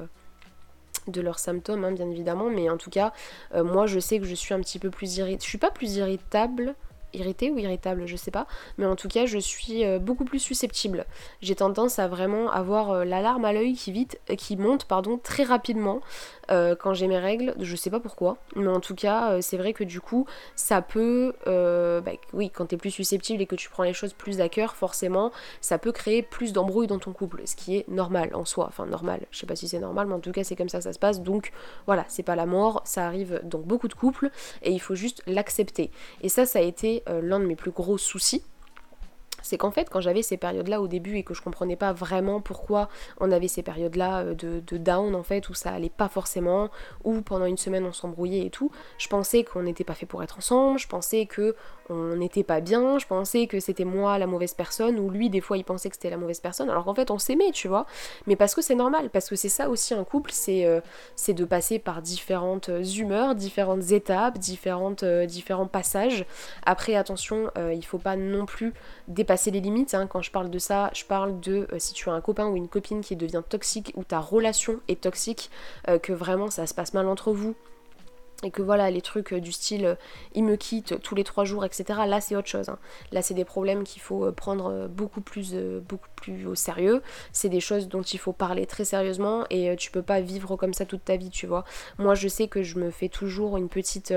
de 1.08 1.20
leurs 1.20 1.38
symptômes, 1.38 1.84
hein, 1.84 1.92
bien 1.92 2.08
évidemment, 2.10 2.50
mais 2.50 2.70
en 2.70 2.76
tout 2.76 2.90
cas, 2.90 3.12
euh, 3.54 3.64
moi 3.64 3.86
je 3.86 3.98
sais 3.98 4.18
que 4.18 4.26
je 4.26 4.34
suis 4.34 4.54
un 4.54 4.60
petit 4.60 4.78
peu 4.78 4.90
plus 4.90 5.16
irritable. 5.16 5.42
Je 5.42 5.48
suis 5.48 5.58
pas 5.58 5.70
plus 5.70 5.96
irritable, 5.96 6.74
irritée 7.14 7.50
ou 7.50 7.58
irritable, 7.58 8.06
je 8.06 8.16
sais 8.16 8.30
pas, 8.30 8.46
mais 8.76 8.86
en 8.86 8.96
tout 8.96 9.08
cas, 9.08 9.26
je 9.26 9.38
suis 9.38 9.84
euh, 9.84 9.98
beaucoup 9.98 10.24
plus 10.24 10.38
susceptible. 10.38 11.06
J'ai 11.40 11.54
tendance 11.54 11.98
à 11.98 12.08
vraiment 12.08 12.50
avoir 12.50 12.90
euh, 12.90 13.04
l'alarme 13.04 13.44
à 13.44 13.52
l'œil 13.52 13.74
qui 13.74 13.92
vite, 13.92 14.20
qui 14.36 14.56
monte, 14.56 14.84
pardon, 14.84 15.18
très 15.22 15.44
rapidement. 15.44 16.00
Euh, 16.50 16.74
quand 16.74 16.94
j'ai 16.94 17.06
mes 17.06 17.18
règles, 17.18 17.54
je 17.60 17.76
sais 17.76 17.90
pas 17.90 18.00
pourquoi, 18.00 18.38
mais 18.56 18.68
en 18.68 18.80
tout 18.80 18.94
cas, 18.94 19.32
euh, 19.32 19.38
c'est 19.40 19.56
vrai 19.56 19.72
que 19.72 19.84
du 19.84 20.00
coup, 20.00 20.26
ça 20.56 20.80
peut, 20.80 21.34
euh, 21.46 22.00
bah, 22.00 22.12
oui, 22.32 22.50
quand 22.50 22.66
t'es 22.66 22.76
plus 22.76 22.90
susceptible 22.90 23.42
et 23.42 23.46
que 23.46 23.56
tu 23.56 23.68
prends 23.68 23.82
les 23.82 23.92
choses 23.92 24.14
plus 24.14 24.40
à 24.40 24.48
cœur, 24.48 24.74
forcément, 24.74 25.30
ça 25.60 25.78
peut 25.78 25.92
créer 25.92 26.22
plus 26.22 26.52
d'embrouilles 26.52 26.86
dans 26.86 26.98
ton 26.98 27.12
couple, 27.12 27.42
ce 27.44 27.54
qui 27.54 27.76
est 27.76 27.88
normal 27.88 28.30
en 28.34 28.44
soi, 28.44 28.66
enfin 28.68 28.86
normal, 28.86 29.20
je 29.30 29.38
sais 29.38 29.46
pas 29.46 29.56
si 29.56 29.68
c'est 29.68 29.78
normal, 29.78 30.06
mais 30.06 30.14
en 30.14 30.20
tout 30.20 30.32
cas, 30.32 30.44
c'est 30.44 30.56
comme 30.56 30.68
ça 30.68 30.78
que 30.78 30.84
ça 30.84 30.92
se 30.92 30.98
passe, 30.98 31.20
donc 31.20 31.52
voilà, 31.86 32.04
c'est 32.08 32.22
pas 32.22 32.36
la 32.36 32.46
mort, 32.46 32.80
ça 32.84 33.06
arrive 33.06 33.40
dans 33.44 33.58
beaucoup 33.58 33.88
de 33.88 33.94
couples, 33.94 34.30
et 34.62 34.72
il 34.72 34.80
faut 34.80 34.94
juste 34.94 35.22
l'accepter. 35.26 35.90
Et 36.22 36.28
ça, 36.28 36.46
ça 36.46 36.60
a 36.60 36.62
été 36.62 37.02
l'un 37.22 37.40
de 37.40 37.44
mes 37.44 37.56
plus 37.56 37.70
gros 37.70 37.98
soucis 37.98 38.42
c'est 39.42 39.58
qu'en 39.58 39.70
fait 39.70 39.88
quand 39.90 40.00
j'avais 40.00 40.22
ces 40.22 40.36
périodes 40.36 40.68
là 40.68 40.80
au 40.80 40.88
début 40.88 41.16
et 41.16 41.22
que 41.22 41.34
je 41.34 41.42
comprenais 41.42 41.76
pas 41.76 41.92
vraiment 41.92 42.40
pourquoi 42.40 42.88
on 43.20 43.30
avait 43.32 43.48
ces 43.48 43.62
périodes 43.62 43.96
là 43.96 44.20
euh, 44.20 44.34
de, 44.34 44.76
down 44.76 45.14
en 45.14 45.22
fait 45.22 45.48
où 45.48 45.54
ça 45.54 45.70
allait 45.70 45.88
pas 45.88 46.08
forcément 46.08 46.70
ou 47.04 47.20
pendant 47.22 47.46
une 47.46 47.56
semaine 47.56 47.84
on 47.84 47.92
s'embrouillait 47.92 48.46
et 48.46 48.50
tout 48.50 48.70
je 48.98 49.08
pensais 49.08 49.44
qu'on 49.44 49.62
n'était 49.62 49.84
pas 49.84 49.94
fait 49.94 50.06
pour 50.06 50.22
être 50.22 50.38
ensemble 50.38 50.78
je 50.78 50.88
pensais 50.88 51.26
que 51.26 51.54
on 51.90 52.16
n'était 52.16 52.42
pas 52.42 52.60
bien 52.60 52.98
je 52.98 53.06
pensais 53.06 53.46
que 53.46 53.60
c'était 53.60 53.84
moi 53.84 54.18
la 54.18 54.26
mauvaise 54.26 54.54
personne 54.54 54.98
ou 54.98 55.10
lui 55.10 55.30
des 55.30 55.40
fois 55.40 55.56
il 55.56 55.64
pensait 55.64 55.88
que 55.88 55.96
c'était 55.96 56.10
la 56.10 56.16
mauvaise 56.16 56.40
personne 56.40 56.70
alors 56.70 56.84
qu'en 56.84 56.94
fait 56.94 57.10
on 57.10 57.18
s'aimait 57.18 57.52
tu 57.52 57.68
vois 57.68 57.86
mais 58.26 58.36
parce 58.36 58.54
que 58.54 58.62
c'est 58.62 58.74
normal 58.74 59.10
parce 59.10 59.28
que 59.28 59.36
c'est 59.36 59.48
ça 59.48 59.68
aussi 59.68 59.94
un 59.94 60.04
couple 60.04 60.30
c'est 60.32 60.64
euh, 60.64 60.80
de 61.28 61.44
passer 61.44 61.78
par 61.78 62.00
différentes 62.02 62.70
humeurs 62.96 63.34
différentes 63.34 63.92
étapes 63.92 64.38
euh, 65.02 65.26
différents 65.26 65.66
passages 65.66 66.24
après 66.64 66.94
attention 66.94 67.50
il 67.56 67.84
faut 67.84 67.98
pas 67.98 68.16
non 68.16 68.46
plus 68.46 68.72
dépasser 69.08 69.50
les 69.50 69.60
limites. 69.60 69.94
Hein. 69.94 70.06
Quand 70.06 70.22
je 70.22 70.30
parle 70.30 70.50
de 70.50 70.58
ça, 70.58 70.90
je 70.94 71.04
parle 71.04 71.40
de 71.40 71.68
euh, 71.72 71.78
si 71.78 71.94
tu 71.94 72.08
as 72.08 72.12
un 72.12 72.20
copain 72.20 72.46
ou 72.46 72.56
une 72.56 72.68
copine 72.68 73.00
qui 73.00 73.16
devient 73.16 73.42
toxique 73.48 73.92
ou 73.96 74.04
ta 74.04 74.20
relation 74.20 74.80
est 74.88 75.00
toxique, 75.00 75.50
euh, 75.88 75.98
que 75.98 76.12
vraiment 76.12 76.50
ça 76.50 76.66
se 76.66 76.74
passe 76.74 76.94
mal 76.94 77.08
entre 77.08 77.32
vous. 77.32 77.54
Et 78.44 78.50
que 78.50 78.62
voilà, 78.62 78.90
les 78.90 79.00
trucs 79.00 79.32
euh, 79.32 79.40
du 79.40 79.50
style 79.50 79.96
il 80.34 80.44
me 80.44 80.56
quitte 80.56 81.00
tous 81.02 81.14
les 81.14 81.24
trois 81.24 81.44
jours, 81.44 81.64
etc. 81.64 82.00
Là, 82.06 82.20
c'est 82.20 82.36
autre 82.36 82.48
chose. 82.48 82.68
Hein. 82.68 82.78
Là, 83.10 83.22
c'est 83.22 83.34
des 83.34 83.44
problèmes 83.44 83.82
qu'il 83.82 84.00
faut 84.00 84.30
prendre 84.32 84.86
beaucoup 84.88 85.20
plus, 85.20 85.54
beaucoup 85.54 86.08
plus 86.14 86.46
au 86.46 86.54
sérieux. 86.54 87.02
C'est 87.32 87.48
des 87.48 87.60
choses 87.60 87.88
dont 87.88 88.02
il 88.02 88.18
faut 88.18 88.32
parler 88.32 88.66
très 88.66 88.84
sérieusement 88.84 89.44
et 89.50 89.74
tu 89.76 89.90
peux 89.90 90.02
pas 90.02 90.20
vivre 90.20 90.56
comme 90.56 90.74
ça 90.74 90.84
toute 90.84 91.04
ta 91.04 91.16
vie, 91.16 91.30
tu 91.30 91.46
vois. 91.46 91.64
Moi, 91.98 92.14
je 92.14 92.28
sais 92.28 92.46
que 92.46 92.62
je 92.62 92.78
me 92.78 92.90
fais 92.90 93.08
toujours 93.08 93.56
une 93.56 93.68
petite 93.68 94.12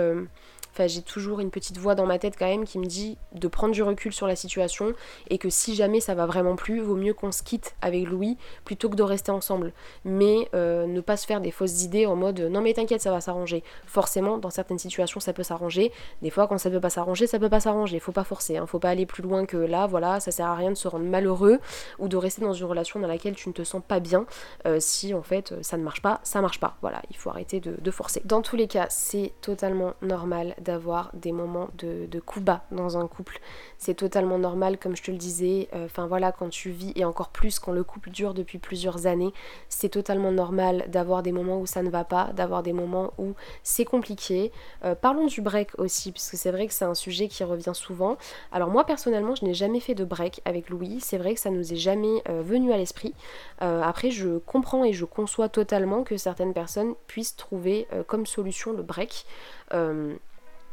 enfin 0.71 0.87
j'ai 0.87 1.01
toujours 1.01 1.39
une 1.39 1.51
petite 1.51 1.77
voix 1.77 1.95
dans 1.95 2.05
ma 2.05 2.19
tête 2.19 2.35
quand 2.37 2.47
même 2.47 2.65
qui 2.65 2.79
me 2.79 2.85
dit 2.85 3.17
de 3.33 3.47
prendre 3.47 3.73
du 3.73 3.83
recul 3.83 4.13
sur 4.13 4.27
la 4.27 4.35
situation 4.35 4.93
et 5.29 5.37
que 5.37 5.49
si 5.49 5.75
jamais 5.75 5.99
ça 5.99 6.15
va 6.15 6.25
vraiment 6.25 6.55
plus, 6.55 6.79
vaut 6.79 6.95
mieux 6.95 7.13
qu'on 7.13 7.31
se 7.31 7.43
quitte 7.43 7.75
avec 7.81 8.07
Louis 8.07 8.37
plutôt 8.65 8.89
que 8.89 8.95
de 8.95 9.03
rester 9.03 9.31
ensemble. 9.31 9.73
Mais 10.05 10.49
euh, 10.53 10.85
ne 10.87 11.01
pas 11.01 11.17
se 11.17 11.25
faire 11.25 11.41
des 11.41 11.51
fausses 11.51 11.83
idées 11.83 12.05
en 12.05 12.15
mode 12.15 12.39
non 12.39 12.61
mais 12.61 12.73
t'inquiète 12.73 13.01
ça 13.01 13.11
va 13.11 13.21
s'arranger. 13.21 13.63
Forcément 13.85 14.37
dans 14.37 14.49
certaines 14.49 14.79
situations 14.79 15.19
ça 15.19 15.33
peut 15.33 15.43
s'arranger. 15.43 15.91
Des 16.21 16.29
fois 16.29 16.47
quand 16.47 16.57
ça 16.57 16.69
peut 16.69 16.79
pas 16.79 16.89
s'arranger 16.89 17.27
ça 17.27 17.39
peut 17.39 17.49
pas 17.49 17.59
s'arranger. 17.59 17.99
Faut 17.99 18.11
pas 18.11 18.23
forcer, 18.23 18.57
hein. 18.57 18.65
faut 18.65 18.79
pas 18.79 18.89
aller 18.89 19.05
plus 19.05 19.23
loin 19.23 19.45
que 19.45 19.57
là. 19.57 19.87
Voilà 19.87 20.19
ça 20.19 20.31
sert 20.31 20.47
à 20.47 20.55
rien 20.55 20.71
de 20.71 20.75
se 20.75 20.87
rendre 20.87 21.05
malheureux 21.05 21.59
ou 21.99 22.07
de 22.07 22.17
rester 22.17 22.41
dans 22.41 22.53
une 22.53 22.65
relation 22.65 22.99
dans 22.99 23.07
laquelle 23.07 23.35
tu 23.35 23.49
ne 23.49 23.53
te 23.53 23.63
sens 23.63 23.81
pas 23.85 23.99
bien 23.99 24.25
euh, 24.65 24.77
si 24.79 25.13
en 25.13 25.23
fait 25.23 25.53
ça 25.61 25.77
ne 25.77 25.83
marche 25.83 26.01
pas, 26.01 26.19
ça 26.23 26.41
marche 26.41 26.59
pas. 26.59 26.77
Voilà 26.81 27.01
il 27.09 27.17
faut 27.17 27.29
arrêter 27.29 27.59
de, 27.59 27.91
forcer. 27.91 28.21
Dans 28.25 28.41
tous 28.41 28.55
les 28.55 28.67
cas 28.67 28.87
c'est 28.89 29.33
totalement 29.41 29.93
normal 30.01 30.55
d'avoir 30.61 31.11
des 31.13 31.31
moments 31.31 31.69
de, 31.77 32.05
de 32.05 32.19
coup 32.19 32.41
bas 32.41 32.63
dans 32.71 32.97
un 32.97 33.07
couple. 33.07 33.39
C'est 33.77 33.95
totalement 33.95 34.37
normal 34.37 34.77
comme 34.77 34.95
je 34.95 35.03
te 35.03 35.11
le 35.11 35.17
disais. 35.17 35.67
Euh, 35.73 35.85
enfin 35.85 36.07
voilà 36.07 36.31
quand 36.31 36.49
tu 36.49 36.69
vis 36.69 36.93
et 36.95 37.05
encore 37.05 37.29
plus 37.29 37.59
quand 37.59 37.71
le 37.71 37.83
couple 37.83 38.09
dure 38.11 38.33
depuis 38.33 38.59
plusieurs 38.59 39.07
années, 39.07 39.33
c'est 39.69 39.89
totalement 39.89 40.31
normal 40.31 40.85
d'avoir 40.89 41.23
des 41.23 41.31
moments 41.31 41.59
où 41.59 41.65
ça 41.65 41.81
ne 41.81 41.89
va 41.89 42.03
pas, 42.03 42.31
d'avoir 42.33 42.63
des 42.63 42.73
moments 42.73 43.11
où 43.17 43.33
c'est 43.63 43.85
compliqué. 43.85 44.51
Euh, 44.85 44.95
parlons 44.95 45.25
du 45.25 45.41
break 45.41 45.79
aussi, 45.79 46.11
puisque 46.11 46.35
c'est 46.35 46.51
vrai 46.51 46.67
que 46.67 46.73
c'est 46.73 46.85
un 46.85 46.93
sujet 46.93 47.27
qui 47.27 47.43
revient 47.43 47.73
souvent. 47.73 48.17
Alors 48.51 48.69
moi 48.69 48.85
personnellement, 48.85 49.35
je 49.35 49.45
n'ai 49.45 49.53
jamais 49.53 49.79
fait 49.79 49.95
de 49.95 50.05
break 50.05 50.41
avec 50.45 50.69
Louis. 50.69 50.99
C'est 51.01 51.17
vrai 51.17 51.33
que 51.33 51.39
ça 51.39 51.49
nous 51.49 51.73
est 51.73 51.77
jamais 51.77 52.21
euh, 52.29 52.41
venu 52.43 52.71
à 52.71 52.77
l'esprit. 52.77 53.13
Après, 53.59 54.09
je 54.09 54.37
comprends 54.39 54.83
et 54.83 54.93
je 54.93 55.05
conçois 55.05 55.47
totalement 55.47 56.03
que 56.03 56.17
certaines 56.17 56.53
personnes 56.53 56.95
puissent 57.07 57.35
trouver 57.35 57.87
comme 58.07 58.25
solution 58.25 58.73
le 58.73 58.81
break. 58.81 59.25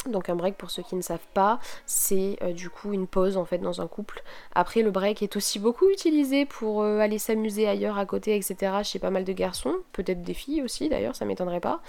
Donc 0.06 0.28
un 0.28 0.36
break 0.36 0.56
pour 0.56 0.70
ceux 0.70 0.82
qui 0.82 0.94
ne 0.94 1.02
savent 1.02 1.18
pas, 1.34 1.58
c'est 1.84 2.38
euh, 2.42 2.52
du 2.52 2.70
coup 2.70 2.92
une 2.92 3.06
pause 3.06 3.36
en 3.36 3.44
fait 3.44 3.58
dans 3.58 3.80
un 3.80 3.88
couple. 3.88 4.22
Après 4.54 4.82
le 4.82 4.90
break 4.90 5.22
est 5.22 5.36
aussi 5.36 5.58
beaucoup 5.58 5.90
utilisé 5.90 6.46
pour 6.46 6.82
euh, 6.82 7.00
aller 7.00 7.18
s'amuser 7.18 7.66
ailleurs 7.66 7.98
à 7.98 8.06
côté, 8.06 8.36
etc. 8.36 8.72
Chez 8.84 9.00
pas 9.00 9.10
mal 9.10 9.24
de 9.24 9.32
garçons, 9.32 9.74
peut-être 9.92 10.22
des 10.22 10.34
filles 10.34 10.62
aussi 10.62 10.88
d'ailleurs, 10.88 11.16
ça 11.16 11.24
m'étonnerait 11.24 11.60
pas. 11.60 11.82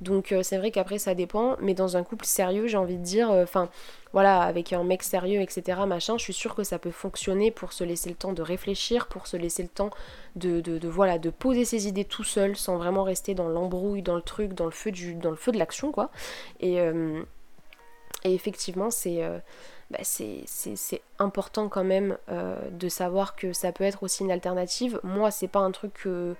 Donc 0.00 0.30
euh, 0.30 0.42
c'est 0.42 0.58
vrai 0.58 0.70
qu'après 0.70 0.98
ça 0.98 1.14
dépend, 1.14 1.56
mais 1.60 1.74
dans 1.74 1.96
un 1.96 2.04
couple 2.04 2.24
sérieux 2.24 2.68
j'ai 2.68 2.78
envie 2.78 2.98
de 2.98 3.02
dire, 3.02 3.30
enfin 3.30 3.68
voilà, 4.12 4.42
avec 4.42 4.72
un 4.72 4.84
mec 4.84 5.02
sérieux, 5.02 5.42
etc. 5.42 5.80
Machin, 5.86 6.16
je 6.16 6.22
suis 6.22 6.32
sûre 6.32 6.54
que 6.54 6.62
ça 6.62 6.78
peut 6.78 6.92
fonctionner 6.92 7.50
pour 7.50 7.72
se 7.72 7.84
laisser 7.84 8.08
le 8.08 8.14
temps 8.14 8.32
de 8.32 8.40
réfléchir, 8.40 9.08
pour 9.08 9.26
se 9.26 9.36
laisser 9.36 9.62
le 9.62 9.68
temps 9.68 9.90
de, 10.36 10.88
voilà, 10.88 11.18
de 11.18 11.28
poser 11.28 11.64
ses 11.66 11.88
idées 11.88 12.04
tout 12.04 12.24
seul 12.24 12.56
sans 12.56 12.76
vraiment 12.78 13.02
rester 13.02 13.34
dans 13.34 13.48
l'embrouille, 13.48 14.02
dans 14.02 14.14
le 14.14 14.22
truc, 14.22 14.54
dans 14.54 14.64
le 14.64 14.70
feu, 14.70 14.92
du, 14.92 15.14
dans 15.14 15.30
le 15.30 15.36
feu 15.36 15.52
de 15.52 15.58
l'action 15.58 15.92
quoi. 15.92 16.10
Et 16.60 16.80
et 18.26 18.34
effectivement, 18.34 18.88
euh, 19.06 19.38
bah, 19.90 19.98
c'est 20.02 21.02
important 21.18 21.68
quand 21.68 21.84
même 21.84 22.18
euh, 22.30 22.56
de 22.70 22.88
savoir 22.88 23.36
que 23.36 23.52
ça 23.52 23.72
peut 23.72 23.84
être 23.84 24.02
aussi 24.02 24.22
une 24.24 24.30
alternative. 24.30 25.00
Moi, 25.02 25.30
c'est 25.30 25.48
pas 25.48 25.60
un 25.60 25.70
truc 25.70 25.94
que. 25.94 26.34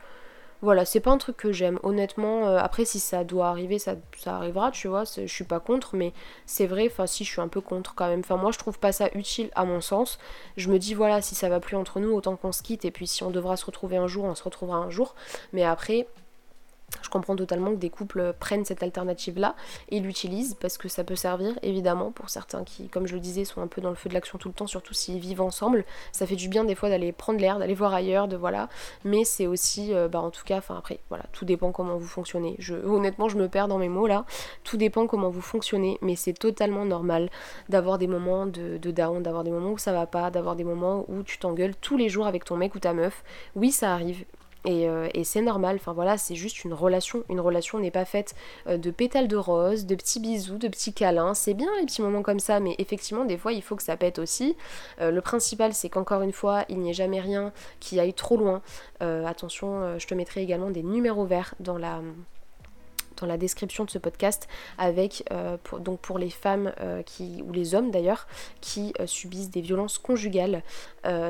Voilà, 0.62 0.86
c'est 0.86 1.00
pas 1.00 1.10
un 1.10 1.18
truc 1.18 1.36
que 1.36 1.52
j'aime. 1.52 1.78
Honnêtement, 1.82 2.48
euh, 2.48 2.58
après, 2.58 2.86
si 2.86 2.98
ça 2.98 3.24
doit 3.24 3.48
arriver, 3.48 3.78
ça, 3.78 3.94
ça 4.16 4.36
arrivera, 4.36 4.70
tu 4.70 4.88
vois. 4.88 5.04
Je 5.04 5.26
suis 5.26 5.44
pas 5.44 5.60
contre, 5.60 5.94
mais 5.94 6.14
c'est 6.46 6.66
vrai, 6.66 6.88
enfin, 6.90 7.06
si 7.06 7.24
je 7.24 7.30
suis 7.30 7.42
un 7.42 7.48
peu 7.48 7.60
contre 7.60 7.94
quand 7.94 8.08
même. 8.08 8.20
Enfin, 8.20 8.36
moi, 8.36 8.52
je 8.52 8.58
trouve 8.58 8.78
pas 8.78 8.90
ça 8.90 9.10
utile 9.14 9.50
à 9.54 9.66
mon 9.66 9.82
sens. 9.82 10.18
Je 10.56 10.70
me 10.70 10.78
dis, 10.78 10.94
voilà, 10.94 11.20
si 11.20 11.34
ça 11.34 11.50
va 11.50 11.60
plus 11.60 11.76
entre 11.76 12.00
nous, 12.00 12.10
autant 12.10 12.36
qu'on 12.36 12.52
se 12.52 12.62
quitte. 12.62 12.86
Et 12.86 12.90
puis, 12.90 13.06
si 13.06 13.22
on 13.22 13.30
devra 13.30 13.58
se 13.58 13.66
retrouver 13.66 13.98
un 13.98 14.06
jour, 14.06 14.24
on 14.24 14.34
se 14.34 14.42
retrouvera 14.42 14.78
un 14.78 14.90
jour. 14.90 15.14
Mais 15.52 15.62
après, 15.62 16.08
je 17.02 17.10
comprends 17.10 17.36
totalement 17.36 17.70
que 17.70 17.76
des 17.76 17.90
couples 17.90 18.34
prennent 18.38 18.64
cette 18.64 18.82
alternative-là 18.82 19.54
et 19.90 20.00
l'utilisent 20.00 20.54
parce 20.54 20.78
que 20.78 20.88
ça 20.88 21.04
peut 21.04 21.16
servir 21.16 21.58
évidemment 21.62 22.10
pour 22.10 22.30
certains 22.30 22.64
qui, 22.64 22.88
comme 22.88 23.06
je 23.06 23.14
le 23.14 23.20
disais, 23.20 23.44
sont 23.44 23.60
un 23.60 23.66
peu 23.66 23.80
dans 23.80 23.90
le 23.90 23.96
feu 23.96 24.08
de 24.08 24.14
l'action 24.14 24.38
tout 24.38 24.48
le 24.48 24.54
temps, 24.54 24.66
surtout 24.66 24.94
s'ils 24.94 25.18
vivent 25.18 25.40
ensemble. 25.40 25.84
Ça 26.12 26.26
fait 26.26 26.36
du 26.36 26.48
bien 26.48 26.64
des 26.64 26.74
fois 26.74 26.88
d'aller 26.88 27.12
prendre 27.12 27.40
l'air, 27.40 27.58
d'aller 27.58 27.74
voir 27.74 27.94
ailleurs, 27.94 28.28
de 28.28 28.36
voilà. 28.36 28.68
Mais 29.04 29.24
c'est 29.24 29.46
aussi, 29.46 29.94
euh, 29.94 30.08
bah 30.08 30.20
en 30.20 30.30
tout 30.30 30.44
cas, 30.44 30.58
enfin 30.58 30.76
après, 30.76 31.00
voilà, 31.08 31.24
tout 31.32 31.44
dépend 31.44 31.72
comment 31.72 31.96
vous 31.96 32.06
fonctionnez. 32.06 32.58
Honnêtement, 32.84 33.28
je 33.28 33.36
me 33.36 33.48
perds 33.48 33.68
dans 33.68 33.78
mes 33.78 33.88
mots 33.88 34.06
là. 34.06 34.24
Tout 34.64 34.76
dépend 34.76 35.06
comment 35.06 35.30
vous 35.30 35.40
fonctionnez, 35.40 35.98
mais 36.02 36.16
c'est 36.16 36.32
totalement 36.32 36.84
normal 36.84 37.30
d'avoir 37.68 37.98
des 37.98 38.06
moments 38.06 38.46
de, 38.46 38.78
de 38.78 38.90
down, 38.90 39.22
d'avoir 39.22 39.44
des 39.44 39.50
moments 39.50 39.72
où 39.72 39.78
ça 39.78 39.92
va 39.92 40.06
pas, 40.06 40.30
d'avoir 40.30 40.56
des 40.56 40.64
moments 40.64 41.04
où 41.08 41.22
tu 41.22 41.38
t'engueules 41.38 41.74
tous 41.76 41.96
les 41.96 42.08
jours 42.08 42.26
avec 42.26 42.44
ton 42.44 42.56
mec 42.56 42.74
ou 42.74 42.78
ta 42.78 42.92
meuf. 42.92 43.24
Oui, 43.54 43.70
ça 43.70 43.92
arrive. 43.92 44.24
Euh, 44.66 45.08
et, 45.14 45.24
c'est 45.24 45.42
normal, 45.42 45.76
enfin 45.76 45.92
voilà, 45.92 46.18
c'est 46.18 46.34
juste 46.34 46.64
une 46.64 46.72
relation. 46.72 47.24
Une 47.28 47.40
relation 47.40 47.78
n'est 47.78 47.90
pas 47.90 48.04
faite 48.04 48.34
euh, 48.66 48.78
de 48.78 48.90
pétales 48.90 49.28
de 49.28 49.36
rose, 49.36 49.86
de 49.86 49.94
petits 49.94 50.20
bisous, 50.20 50.58
de 50.58 50.68
petits 50.68 50.92
câlins. 50.92 51.34
C'est 51.34 51.54
bien 51.54 51.68
les 51.78 51.86
petits 51.86 52.02
moments 52.02 52.22
comme 52.22 52.40
ça, 52.40 52.60
mais 52.60 52.74
effectivement, 52.78 53.24
des 53.24 53.38
fois, 53.38 53.52
il 53.52 53.62
faut 53.62 53.76
que 53.76 53.82
ça 53.82 53.96
pète 53.96 54.18
aussi. 54.18 54.56
Euh, 55.00 55.10
le 55.10 55.20
principal, 55.20 55.72
c'est 55.72 55.88
qu'encore 55.88 56.22
une 56.22 56.32
fois, 56.32 56.64
il 56.68 56.78
n'y 56.80 56.90
ait 56.90 56.94
jamais 56.94 57.20
rien 57.20 57.52
qui 57.80 58.00
aille 58.00 58.14
trop 58.14 58.36
loin. 58.36 58.62
attention, 59.00 59.98
je 59.98 60.06
te 60.06 60.14
mettrai 60.14 60.42
également 60.42 60.70
des 60.70 60.82
numéros 60.82 61.26
verts 61.26 61.54
dans 61.60 61.78
la 61.78 62.00
dans 63.16 63.26
la 63.26 63.36
description 63.36 63.84
de 63.84 63.90
ce 63.90 63.98
podcast 63.98 64.48
avec 64.78 65.24
euh, 65.32 65.56
pour, 65.62 65.80
donc 65.80 66.00
pour 66.00 66.18
les 66.18 66.30
femmes 66.30 66.72
euh, 66.80 67.02
qui 67.02 67.42
ou 67.46 67.52
les 67.52 67.74
hommes 67.74 67.90
d'ailleurs 67.90 68.26
qui 68.60 68.92
euh, 69.00 69.06
subissent 69.06 69.50
des 69.50 69.60
violences 69.60 69.98
conjugales. 69.98 70.62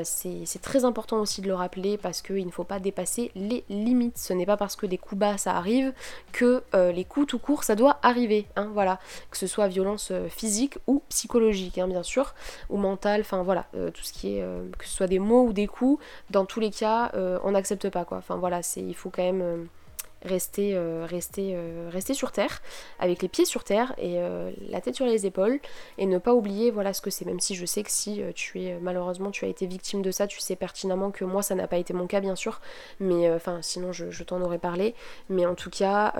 C'est 0.04 0.62
très 0.62 0.86
important 0.86 1.20
aussi 1.20 1.42
de 1.42 1.48
le 1.48 1.54
rappeler 1.54 1.98
parce 1.98 2.22
qu'il 2.22 2.46
ne 2.46 2.50
faut 2.50 2.64
pas 2.64 2.78
dépasser 2.78 3.30
les 3.34 3.62
limites. 3.68 4.16
Ce 4.16 4.32
n'est 4.32 4.46
pas 4.46 4.56
parce 4.56 4.74
que 4.74 4.86
des 4.86 4.96
coups 4.96 5.18
bas 5.18 5.36
ça 5.36 5.54
arrive 5.54 5.92
que 6.32 6.62
les 6.72 7.04
coups 7.04 7.26
tout 7.26 7.38
court 7.38 7.62
ça 7.62 7.74
doit 7.74 7.98
arriver 8.02 8.46
hein, 8.56 8.70
voilà. 8.72 8.98
Que 9.30 9.36
ce 9.36 9.46
soit 9.46 9.68
violence 9.68 10.12
physique 10.30 10.78
ou 10.86 11.02
psychologique 11.10 11.76
hein, 11.76 11.88
bien 11.88 12.02
sûr 12.02 12.34
ou 12.70 12.78
mentale 12.78 13.20
enfin 13.20 13.42
voilà 13.42 13.66
tout 13.72 14.02
ce 14.02 14.14
qui 14.14 14.38
est 14.38 14.44
que 14.78 14.86
ce 14.86 14.96
soit 14.96 15.08
des 15.08 15.18
mots 15.18 15.44
ou 15.44 15.52
des 15.52 15.66
coups 15.66 16.02
dans 16.30 16.46
tous 16.46 16.60
les 16.60 16.70
cas 16.70 17.12
on 17.44 17.50
n'accepte 17.50 17.90
pas 17.90 18.06
quoi. 18.06 18.16
Enfin 18.16 18.36
voilà 18.36 18.62
il 18.76 18.94
faut 18.94 19.10
quand 19.10 19.22
même 19.22 19.68
rester, 20.24 20.72
euh, 20.74 21.06
rester, 21.08 21.52
euh, 21.54 21.88
rester 21.90 22.14
sur 22.14 22.32
terre, 22.32 22.62
avec 22.98 23.22
les 23.22 23.28
pieds 23.28 23.44
sur 23.44 23.64
terre 23.64 23.94
et 23.98 24.18
euh, 24.18 24.50
la 24.68 24.80
tête 24.80 24.94
sur 24.94 25.06
les 25.06 25.26
épaules, 25.26 25.60
et 25.98 26.06
ne 26.06 26.18
pas 26.18 26.34
oublier 26.34 26.70
voilà 26.70 26.92
ce 26.92 27.00
que 27.00 27.10
c'est, 27.10 27.24
même 27.24 27.40
si 27.40 27.54
je 27.54 27.66
sais 27.66 27.82
que 27.82 27.90
si 27.90 28.22
tu 28.34 28.62
es 28.62 28.78
malheureusement 28.80 29.30
tu 29.30 29.44
as 29.44 29.48
été 29.48 29.66
victime 29.66 30.02
de 30.02 30.10
ça, 30.10 30.26
tu 30.26 30.40
sais 30.40 30.56
pertinemment 30.56 31.10
que 31.10 31.24
moi 31.24 31.42
ça 31.42 31.54
n'a 31.54 31.66
pas 31.66 31.76
été 31.76 31.92
mon 31.92 32.06
cas 32.06 32.20
bien 32.20 32.36
sûr, 32.36 32.60
mais 33.00 33.30
enfin 33.30 33.60
sinon 33.62 33.92
je, 33.92 34.22
t'en 34.22 34.40
aurais 34.40 34.58
parlé, 34.58 34.94
mais 35.28 35.46
en 35.46 35.54
tout 35.54 35.70
cas 35.70 36.14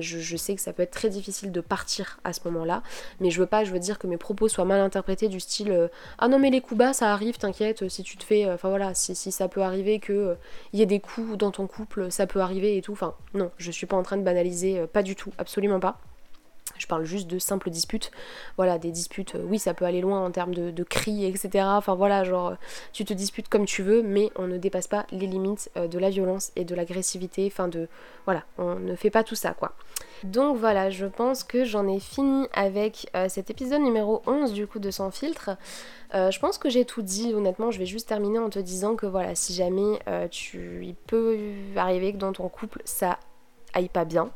je, 0.00 0.36
sais 0.36 0.54
que 0.54 0.60
ça 0.60 0.72
peut 0.72 0.82
être 0.82 0.92
très 0.92 1.08
difficile 1.08 1.50
de 1.52 1.60
partir 1.60 2.20
à 2.24 2.32
ce 2.32 2.40
moment-là, 2.44 2.82
mais 3.20 3.30
je 3.30 3.40
veux 3.40 3.46
pas, 3.46 3.64
je 3.64 3.72
veux 3.72 3.78
dire 3.78 3.98
que 3.98 4.06
mes 4.06 4.16
propos 4.16 4.48
soient 4.48 4.64
mal 4.64 4.80
interprétés 4.80 5.28
du 5.28 5.40
style 5.40 5.90
ah 6.18 6.28
non 6.28 6.38
mais 6.38 6.50
les 6.50 6.60
coups 6.60 6.78
bas 6.78 6.92
ça 6.92 7.12
arrive, 7.12 7.38
t'inquiète, 7.38 7.88
si 7.88 8.02
tu 8.02 8.16
te 8.16 8.24
fais, 8.24 8.50
enfin 8.50 8.68
voilà, 8.68 8.94
si, 8.94 9.14
si, 9.14 9.32
ça 9.32 9.48
peut 9.48 9.62
arriver 9.62 9.98
que 9.98 10.36
il 10.72 10.78
y 10.78 10.82
ait 10.82 10.86
des 10.86 11.00
coups 11.00 11.36
dans 11.36 11.50
ton 11.50 11.66
couple, 11.66 12.10
ça 12.10 12.26
peut 12.26 12.40
arriver 12.40 12.76
et 12.76 12.82
tout, 12.82 12.92
enfin 12.92 13.14
non, 13.38 13.50
je 13.56 13.70
suis 13.70 13.86
pas 13.86 13.96
en 13.96 14.02
train 14.02 14.16
de 14.16 14.22
banaliser, 14.22 14.80
euh, 14.80 14.86
pas 14.86 15.02
du 15.02 15.16
tout, 15.16 15.32
absolument 15.38 15.80
pas. 15.80 15.98
Je 16.76 16.86
parle 16.86 17.04
juste 17.04 17.26
de 17.26 17.38
simples 17.38 17.70
disputes. 17.70 18.12
Voilà, 18.56 18.78
des 18.78 18.92
disputes, 18.92 19.34
euh, 19.34 19.42
oui, 19.44 19.58
ça 19.58 19.74
peut 19.74 19.84
aller 19.84 20.00
loin 20.00 20.24
en 20.24 20.30
termes 20.30 20.54
de, 20.54 20.82
cris, 20.84 21.24
etc. 21.24 21.64
Enfin 21.66 21.94
voilà, 21.94 22.22
genre, 22.24 22.48
euh, 22.48 22.54
tu 22.92 23.04
te 23.04 23.12
disputes 23.12 23.48
comme 23.48 23.64
tu 23.64 23.82
veux, 23.82 24.02
mais 24.02 24.30
on 24.36 24.46
ne 24.46 24.58
dépasse 24.58 24.86
pas 24.86 25.06
les 25.10 25.26
limites 25.26 25.70
de 25.76 25.98
la 25.98 26.10
violence 26.10 26.52
et 26.56 26.64
de 26.64 26.74
l'agressivité. 26.74 27.48
Enfin, 27.50 27.68
de. 27.68 27.88
Voilà, 28.26 28.44
on 28.58 28.76
ne 28.76 28.94
fait 28.94 29.10
pas 29.10 29.24
tout 29.24 29.34
ça, 29.34 29.52
quoi. 29.52 29.72
Donc 30.22 30.56
voilà, 30.56 30.90
je 30.90 31.06
pense 31.06 31.42
que 31.42 31.64
j'en 31.64 31.88
ai 31.88 32.00
fini 32.00 32.46
avec 32.52 33.10
cet 33.28 33.50
épisode 33.50 33.80
numéro 33.80 34.22
11 34.26 34.52
du 34.52 34.66
coup 34.66 34.80
de 34.80 34.90
Sans 34.90 35.10
filtre. 35.10 35.50
je 36.12 36.38
pense 36.38 36.58
que 36.58 36.68
j'ai 36.68 36.84
tout 36.84 37.02
dit, 37.02 37.32
honnêtement, 37.34 37.70
je 37.70 37.78
vais 37.78 37.86
juste 37.86 38.08
terminer 38.08 38.38
en 38.38 38.50
te 38.50 38.58
disant 38.58 38.96
que 38.96 39.06
voilà, 39.06 39.34
si 39.34 39.54
jamais 39.54 39.98
tu, 40.30 40.80
il 40.82 40.94
peut 40.94 41.38
arriver 41.76 42.12
que 42.12 42.18
dans 42.18 42.32
ton 42.32 42.48
couple 42.48 42.82
ça 42.84 43.18
aille 43.74 43.88
pas 43.88 44.04
bien. 44.04 44.30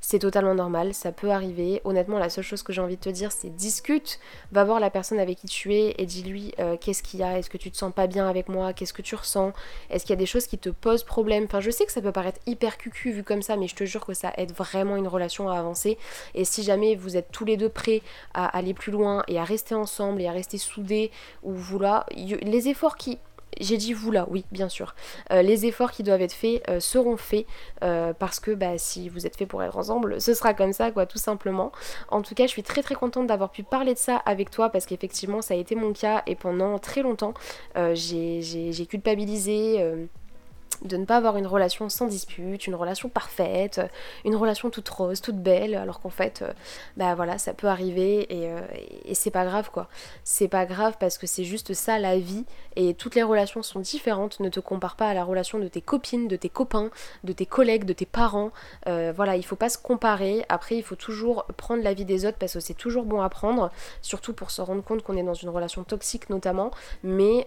C'est 0.00 0.18
totalement 0.20 0.54
normal, 0.54 0.94
ça 0.94 1.10
peut 1.10 1.30
arriver. 1.30 1.80
Honnêtement, 1.84 2.18
la 2.18 2.28
seule 2.28 2.44
chose 2.44 2.62
que 2.62 2.72
j'ai 2.72 2.80
envie 2.80 2.96
de 2.96 3.00
te 3.00 3.08
dire, 3.08 3.32
c'est 3.32 3.50
discute, 3.50 4.20
va 4.52 4.62
voir 4.62 4.78
la 4.78 4.90
personne 4.90 5.18
avec 5.18 5.38
qui 5.38 5.46
tu 5.48 5.74
es 5.74 5.94
et 5.98 6.06
dis-lui 6.06 6.52
euh, 6.60 6.76
qu'est-ce 6.76 7.02
qu'il 7.02 7.20
y 7.20 7.22
a, 7.22 7.38
est-ce 7.38 7.50
que 7.50 7.56
tu 7.56 7.70
te 7.70 7.76
sens 7.76 7.92
pas 7.92 8.06
bien 8.06 8.28
avec 8.28 8.48
moi, 8.48 8.72
qu'est-ce 8.72 8.92
que 8.92 9.02
tu 9.02 9.16
ressens, 9.16 9.52
est-ce 9.90 10.04
qu'il 10.04 10.10
y 10.10 10.18
a 10.18 10.20
des 10.20 10.26
choses 10.26 10.46
qui 10.46 10.58
te 10.58 10.68
posent 10.68 11.02
problème? 11.02 11.44
Enfin, 11.46 11.60
je 11.60 11.70
sais 11.70 11.86
que 11.86 11.92
ça 11.92 12.02
peut 12.02 12.12
paraître 12.12 12.40
hyper 12.46 12.78
cucu 12.78 13.10
vu 13.10 13.24
comme 13.24 13.42
ça, 13.42 13.56
mais 13.56 13.66
je 13.66 13.74
te 13.74 13.84
jure 13.84 14.06
que 14.06 14.14
ça 14.14 14.32
aide 14.36 14.52
vraiment 14.52 14.96
une 14.96 15.08
relation 15.08 15.48
à 15.48 15.58
avancer. 15.58 15.98
Et 16.34 16.44
si 16.44 16.62
jamais 16.62 16.94
vous 16.94 17.16
êtes 17.16 17.32
tous 17.32 17.44
les 17.44 17.56
deux 17.56 17.68
prêts 17.68 18.02
à 18.34 18.46
aller 18.56 18.74
plus 18.74 18.92
loin 18.92 19.24
et 19.28 19.38
à 19.38 19.44
rester 19.44 19.74
ensemble 19.74 20.20
et 20.20 20.28
à 20.28 20.32
rester 20.32 20.58
soudés, 20.58 21.10
ou 21.42 21.52
voilà, 21.52 22.06
les 22.14 22.68
efforts 22.68 22.96
qui 22.96 23.18
j'ai 23.60 23.76
dit 23.76 23.92
vous 23.92 24.10
là, 24.10 24.26
oui, 24.30 24.44
bien 24.52 24.68
sûr. 24.68 24.94
Euh, 25.32 25.42
les 25.42 25.66
efforts 25.66 25.92
qui 25.92 26.02
doivent 26.02 26.22
être 26.22 26.32
faits 26.32 26.62
euh, 26.68 26.80
seront 26.80 27.16
faits 27.16 27.46
euh, 27.82 28.12
parce 28.12 28.40
que 28.40 28.50
bah, 28.52 28.78
si 28.78 29.08
vous 29.08 29.26
êtes 29.26 29.36
fait 29.36 29.46
pour 29.46 29.62
être 29.62 29.76
ensemble, 29.76 30.20
ce 30.20 30.34
sera 30.34 30.54
comme 30.54 30.72
ça, 30.72 30.90
quoi, 30.90 31.06
tout 31.06 31.18
simplement. 31.18 31.72
En 32.08 32.22
tout 32.22 32.34
cas, 32.34 32.44
je 32.44 32.50
suis 32.50 32.62
très 32.62 32.82
très 32.82 32.94
contente 32.94 33.26
d'avoir 33.26 33.50
pu 33.50 33.62
parler 33.62 33.94
de 33.94 33.98
ça 33.98 34.16
avec 34.26 34.50
toi 34.50 34.70
parce 34.70 34.86
qu'effectivement, 34.86 35.42
ça 35.42 35.54
a 35.54 35.56
été 35.56 35.74
mon 35.74 35.92
cas 35.92 36.22
et 36.26 36.34
pendant 36.34 36.78
très 36.78 37.02
longtemps, 37.02 37.34
j'ai 37.94 38.86
culpabilisé 38.88 40.08
de 40.82 40.96
ne 40.96 41.04
pas 41.04 41.16
avoir 41.16 41.36
une 41.36 41.46
relation 41.46 41.88
sans 41.88 42.06
dispute, 42.06 42.66
une 42.66 42.74
relation 42.74 43.08
parfaite, 43.08 43.80
une 44.24 44.36
relation 44.36 44.70
toute 44.70 44.88
rose, 44.88 45.20
toute 45.20 45.36
belle, 45.36 45.74
alors 45.74 46.00
qu'en 46.00 46.10
fait, 46.10 46.42
euh, 46.42 46.52
bah 46.96 47.14
voilà, 47.14 47.38
ça 47.38 47.54
peut 47.54 47.66
arriver 47.66 48.26
euh, 48.30 48.60
et, 49.04 49.14
c'est 49.14 49.30
pas 49.30 49.44
grave 49.44 49.70
quoi. 49.70 49.88
C'est 50.24 50.48
pas 50.48 50.66
grave 50.66 50.96
parce 51.00 51.18
que 51.18 51.26
c'est 51.26 51.44
juste 51.44 51.74
ça 51.74 51.98
la 51.98 52.18
vie 52.18 52.44
et 52.76 52.94
toutes 52.94 53.14
les 53.14 53.22
relations 53.22 53.62
sont 53.62 53.80
différentes. 53.80 54.40
Ne 54.40 54.48
te 54.48 54.60
compare 54.60 54.96
pas 54.96 55.08
à 55.08 55.14
la 55.14 55.24
relation 55.24 55.58
de 55.58 55.68
tes 55.68 55.80
copines, 55.80 56.28
de 56.28 56.36
tes 56.36 56.48
copains, 56.48 56.90
de 57.24 57.32
tes 57.32 57.46
collègues, 57.46 57.84
de 57.84 57.92
tes 57.92 58.06
parents. 58.06 58.50
Euh, 58.86 59.12
voilà, 59.14 59.36
il 59.36 59.44
faut 59.44 59.56
pas 59.56 59.68
se 59.68 59.78
comparer. 59.78 60.44
Après, 60.48 60.76
il 60.76 60.82
faut 60.82 60.96
toujours 60.96 61.44
prendre 61.56 61.82
la 61.82 61.94
vie 61.94 62.04
des 62.04 62.26
autres 62.26 62.38
parce 62.38 62.54
que 62.54 62.60
c'est 62.60 62.74
toujours 62.74 63.04
bon 63.04 63.22
à 63.22 63.28
prendre, 63.28 63.70
surtout 64.02 64.32
pour 64.32 64.50
se 64.50 64.60
rendre 64.60 64.82
compte 64.82 65.02
qu'on 65.02 65.16
est 65.16 65.22
dans 65.22 65.34
une 65.34 65.48
relation 65.48 65.84
toxique 65.84 66.28
notamment. 66.30 66.70
Mais, 67.02 67.46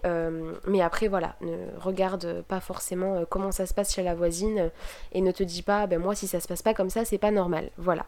mais 0.67 0.81
après, 0.81 1.07
voilà, 1.07 1.35
ne 1.41 1.57
regarde 1.79 2.43
pas 2.47 2.59
forcément 2.59 3.18
euh, 3.19 3.25
comment 3.29 3.51
ça 3.51 3.65
se 3.65 3.73
passe 3.73 3.93
chez 3.93 4.03
la 4.03 4.15
voisine 4.15 4.59
euh, 4.59 4.69
et 5.11 5.21
ne 5.21 5.31
te 5.31 5.43
dis 5.43 5.61
pas, 5.61 5.87
ben 5.87 5.99
moi 5.99 6.15
si 6.15 6.27
ça 6.27 6.39
se 6.39 6.47
passe 6.47 6.61
pas 6.61 6.73
comme 6.73 6.89
ça, 6.89 7.05
c'est 7.05 7.17
pas 7.17 7.31
normal. 7.31 7.69
Voilà. 7.77 8.05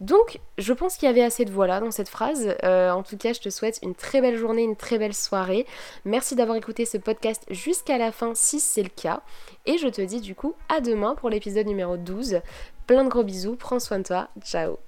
Donc, 0.00 0.40
je 0.58 0.72
pense 0.72 0.96
qu'il 0.96 1.06
y 1.06 1.10
avait 1.10 1.22
assez 1.22 1.44
de 1.44 1.52
voilà 1.52 1.80
dans 1.80 1.90
cette 1.90 2.08
phrase. 2.08 2.56
Euh, 2.64 2.90
en 2.90 3.02
tout 3.02 3.16
cas, 3.16 3.32
je 3.32 3.40
te 3.40 3.48
souhaite 3.48 3.78
une 3.82 3.94
très 3.94 4.20
belle 4.20 4.36
journée, 4.36 4.62
une 4.62 4.76
très 4.76 4.98
belle 4.98 5.14
soirée. 5.14 5.66
Merci 6.04 6.34
d'avoir 6.34 6.56
écouté 6.56 6.84
ce 6.84 6.98
podcast 6.98 7.44
jusqu'à 7.50 7.96
la 7.96 8.10
fin 8.10 8.32
si 8.34 8.60
c'est 8.60 8.82
le 8.82 8.88
cas. 8.88 9.22
Et 9.66 9.78
je 9.78 9.88
te 9.88 10.02
dis 10.02 10.20
du 10.20 10.34
coup 10.34 10.54
à 10.68 10.80
demain 10.80 11.14
pour 11.14 11.30
l'épisode 11.30 11.66
numéro 11.66 11.96
12. 11.96 12.40
Plein 12.86 13.04
de 13.04 13.08
gros 13.08 13.24
bisous, 13.24 13.56
prends 13.56 13.80
soin 13.80 13.98
de 13.98 14.04
toi, 14.04 14.28
ciao 14.42 14.78